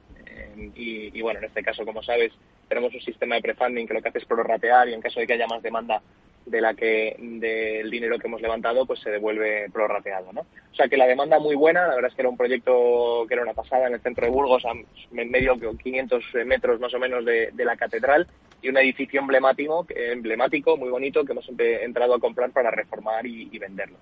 [0.76, 2.32] Y, bueno, en este caso, como sabes,
[2.68, 5.28] tenemos un sistema de prefunding que lo que hace es prorratear y en caso de
[5.28, 6.02] que haya más demanda
[6.46, 10.42] de la que del dinero que hemos levantado, pues se devuelve prorrateado, ¿no?
[10.42, 13.34] O sea que la demanda muy buena, la verdad es que era un proyecto que
[13.34, 14.74] era una pasada en el centro de Burgos, a
[15.12, 18.28] medio 500 metros más o menos de, la catedral
[18.64, 23.60] y un edificio emblemático, emblemático, muy bonito, que hemos entrado a comprar para reformar y
[23.60, 23.98] venderlo.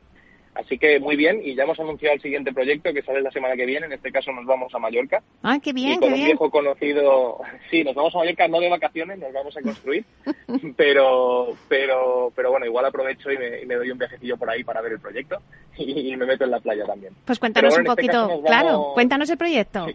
[0.53, 3.55] Así que muy bien, y ya hemos anunciado el siguiente proyecto que sale la semana
[3.55, 3.85] que viene.
[3.85, 5.23] En este caso nos vamos a Mallorca.
[5.43, 7.39] Ah, qué bien, y con un viejo conocido.
[7.69, 10.03] Sí, nos vamos a Mallorca no de vacaciones, nos vamos a construir.
[10.75, 14.93] pero, pero, pero bueno, igual aprovecho y me, doy un viajecillo por ahí para ver
[14.93, 15.41] el proyecto
[15.77, 17.13] y, me meto en la playa también.
[17.25, 19.87] Pues cuéntanos un este poquito, claro, cuéntanos el proyecto.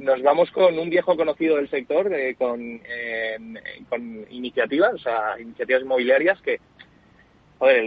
[0.00, 3.36] Nos vamos con un viejo conocido del sector, con, eh,
[3.88, 6.58] con iniciativas, o sea, iniciativas inmobiliarias que
[7.60, 7.84] Joder,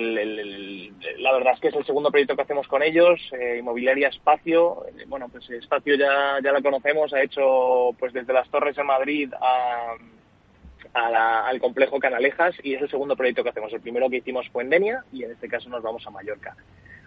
[1.18, 4.86] la verdad es que es el segundo proyecto que hacemos con ellos, eh, Inmobiliaria Espacio.
[4.86, 8.84] Eh, bueno, pues Espacio ya, ya la conocemos, ha hecho pues desde las Torres de
[8.84, 9.34] Madrid
[10.94, 13.74] a, al complejo Canalejas y es el segundo proyecto que hacemos.
[13.74, 16.56] El primero que hicimos fue en Denia y en este caso nos vamos a Mallorca.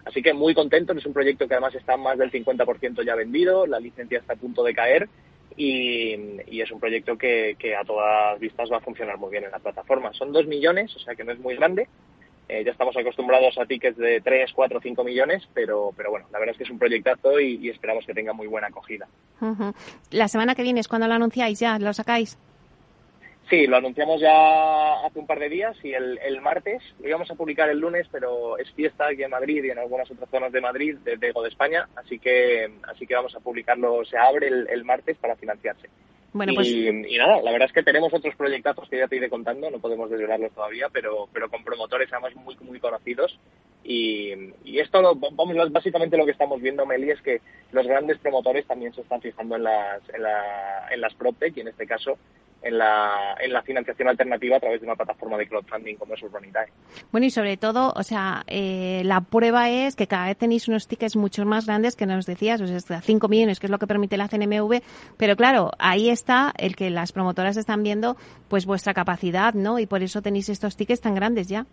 [0.07, 3.67] Así que muy contentos, es un proyecto que además está más del 50% ya vendido,
[3.67, 5.09] la licencia está a punto de caer
[5.57, 9.59] y, es un proyecto que, a todas vistas va a funcionar muy bien en la
[9.59, 10.13] plataforma.
[10.13, 11.89] Son dos millones, o sea que no es muy grande,
[12.47, 16.39] eh, ya estamos acostumbrados a tickets de 3, 4, 5 millones, pero, pero bueno, la
[16.39, 19.07] verdad es que es un proyectazo y, esperamos que tenga muy buena acogida.
[20.11, 22.37] La semana que viene es cuando lo anunciáis ya, lo sacáis.
[23.49, 27.35] Sí, lo anunciamos ya hace un par de días y el, martes, lo íbamos a
[27.35, 30.59] publicar el lunes, pero es fiesta aquí en Madrid y en algunas otras zonas de
[30.59, 34.83] Madrid, de, de, de España, así que, así que vamos a publicarlo, se abre el
[34.83, 35.87] martes para financiarse.
[36.33, 39.71] Pues y, nada, la verdad es que tenemos otros proyectazos que ya te iré contando,
[39.71, 43.39] no podemos desvelarlos todavía, pero, pero con promotores además muy, muy conocidos.
[43.83, 44.33] Y,
[44.79, 48.93] esto, lo, vamos, básicamente lo que estamos viendo, Meli, es que los grandes promotores también
[48.93, 52.17] se están fijando en las, en, la, en las PropTech y en este caso
[52.61, 56.23] en la, en la financiación alternativa a través de una plataforma de crowdfunding como es
[56.23, 56.67] Urbanitae.
[57.11, 60.87] Bueno, y sobre todo, o sea, eh, la prueba es que cada vez tenéis unos
[60.87, 63.87] tickets mucho más grandes que nos decías, o sea, 5 millones, que es lo que
[63.87, 64.81] permite la CNMV,
[65.17, 68.17] pero claro, ahí está el que las promotoras están viendo
[68.49, 69.79] pues vuestra capacidad, ¿no?
[69.79, 71.65] Y por eso tenéis estos tickets tan grandes ya.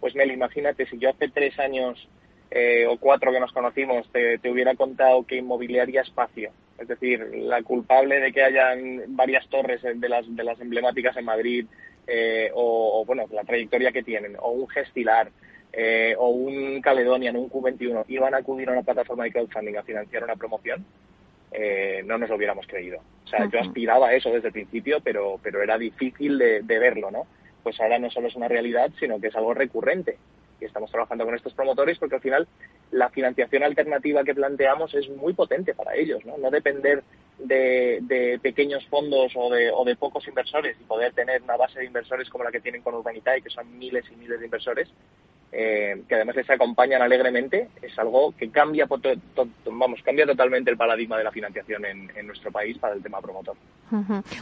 [0.00, 2.08] Pues Mel, imagínate, si yo hace tres años
[2.50, 7.62] eh, o cuatro que nos conocimos te, hubiera contado que inmobiliaria espacio es decir, la
[7.62, 11.66] culpable de que hayan varias torres de las, de las emblemáticas en Madrid,
[12.06, 15.30] eh, o, bueno, la trayectoria que tienen, o un Gestilar,
[15.72, 19.82] eh, o un Caledonian, un Q21, iban a acudir a una plataforma de crowdfunding a
[19.82, 20.84] financiar una promoción,
[21.54, 22.98] eh, no nos lo hubiéramos creído.
[23.24, 26.78] O sea, yo aspiraba a eso desde el principio, pero, pero era difícil de, de
[26.78, 27.26] verlo, ¿no?
[27.62, 30.18] Pues ahora no solo es una realidad, sino que es algo recurrente
[30.60, 32.48] y estamos trabajando con estos promotores porque al final
[32.90, 37.02] la financiación alternativa que planteamos es muy potente para ellos, no, no depender
[37.38, 41.86] de, pequeños fondos o de, o de pocos inversores y poder tener una base de
[41.86, 44.88] inversores como la que tienen con Urbanitae, que son miles y miles de inversores,
[45.56, 48.88] eh, que además les acompañan alegremente, es algo que cambia,
[49.66, 53.54] vamos, cambia totalmente el paradigma de la financiación en, nuestro país para el tema promotor.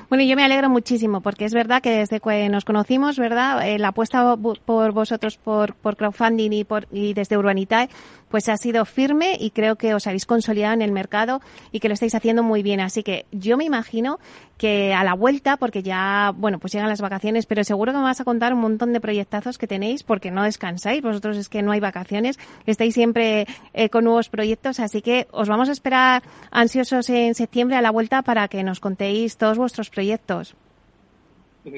[0.08, 3.68] Bueno, yo me alegro muchísimo porque es verdad que desde que nos conocimos, ¿verdad?
[3.68, 7.88] Eh, la apuesta por vosotros por, por crowdfunding y, por, y desde Urbanitae
[8.32, 11.88] pues ha sido firme y creo que os habéis consolidado en el mercado y que
[11.88, 12.80] lo estáis haciendo muy bien.
[12.80, 14.18] Así que yo me imagino
[14.56, 18.04] que a la vuelta, porque ya, bueno, pues llegan las vacaciones, pero seguro que me
[18.04, 21.01] vas a contar un montón de proyectazos que tenéis porque no descansáis.
[21.02, 25.48] Vosotros es que no hay vacaciones, estáis siempre eh, con nuevos proyectos, así que os
[25.48, 29.90] vamos a esperar ansiosos en septiembre a la vuelta para que nos contéis todos vuestros
[29.90, 30.54] proyectos.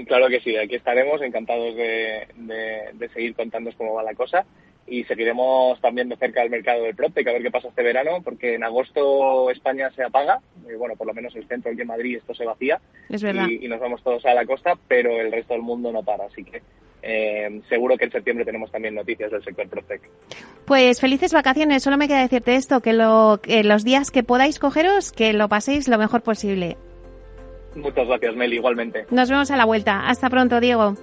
[0.07, 2.27] Claro que sí, aquí estaremos encantados de,
[2.95, 4.47] de seguir contándoos cómo va la cosa
[4.87, 8.21] y seguiremos también de cerca el mercado del PropTech a ver qué pasa este verano,
[8.23, 11.87] porque en agosto España se apaga, y bueno, por lo menos el centro aquí en
[11.87, 15.63] Madrid esto se vacía y, nos vamos todos a la costa, pero el resto del
[15.63, 16.63] mundo no para, así que
[17.05, 20.01] eh, seguro que en septiembre tenemos también noticias del sector PropTech.
[20.65, 24.59] Pues felices vacaciones, solo me queda decirte esto, que, lo, que los días que podáis
[24.59, 26.77] cogeros, que lo paséis lo mejor posible.
[27.75, 29.05] Muchas gracias, Meli, igualmente.
[29.11, 30.09] Nos vemos a la vuelta.
[30.09, 30.95] Hasta pronto, Diego.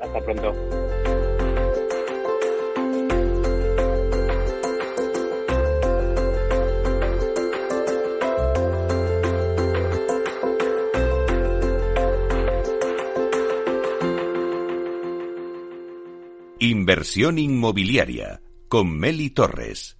[0.00, 0.54] Hasta pronto.
[16.88, 19.98] Inversión inmobiliaria con Meli Torres.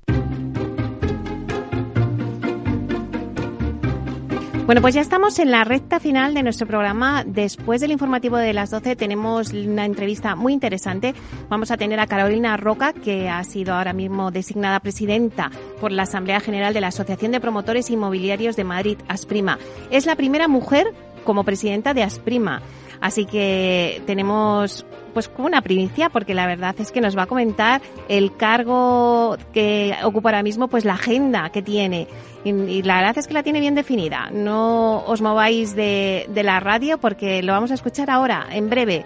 [4.67, 7.25] Bueno, pues ya estamos en la recta final de nuestro programa.
[7.27, 11.13] Después del informativo de las 12 tenemos una entrevista muy interesante.
[11.49, 16.05] Vamos a tener a Carolina Roca, que ha sido ahora mismo designada presidenta por la
[16.05, 19.59] Asamblea General de la Asociación de Promotores Inmobiliarios de Madrid, Asprima.
[19.91, 20.87] Es la primera mujer
[21.25, 22.63] como presidenta de Asprima.
[23.01, 27.81] Así que tenemos pues una primicia porque la verdad es que nos va a comentar
[28.09, 32.07] el cargo que ocupa ahora mismo, pues la agenda que tiene.
[32.45, 34.31] Y, la verdad es que la tiene bien definida.
[34.31, 39.05] No os mováis de, de la radio porque lo vamos a escuchar ahora, en breve.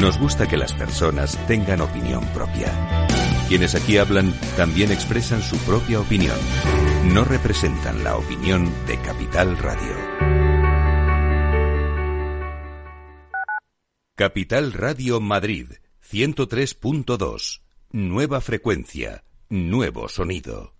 [0.00, 3.06] Nos gusta que las personas tengan opinión propia.
[3.48, 6.38] Quienes aquí hablan también expresan su propia opinión.
[7.12, 9.94] No representan la opinión de Capital Radio.
[14.16, 15.66] Capital Radio Madrid,
[16.10, 17.60] 103.2.
[17.92, 20.79] Nueva frecuencia, nuevo sonido.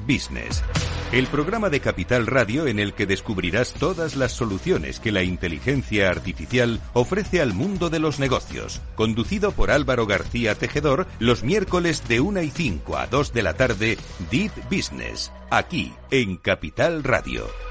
[0.11, 0.63] Business
[1.11, 6.09] el programa de Capital Radio en el que descubrirás todas las soluciones que la inteligencia
[6.09, 8.79] artificial ofrece al mundo de los negocios.
[8.95, 13.55] Conducido por Álvaro García Tejedor, los miércoles de 1 y 5 a 2 de la
[13.55, 13.97] tarde,
[14.31, 17.70] Deep Business, aquí en Capital Radio.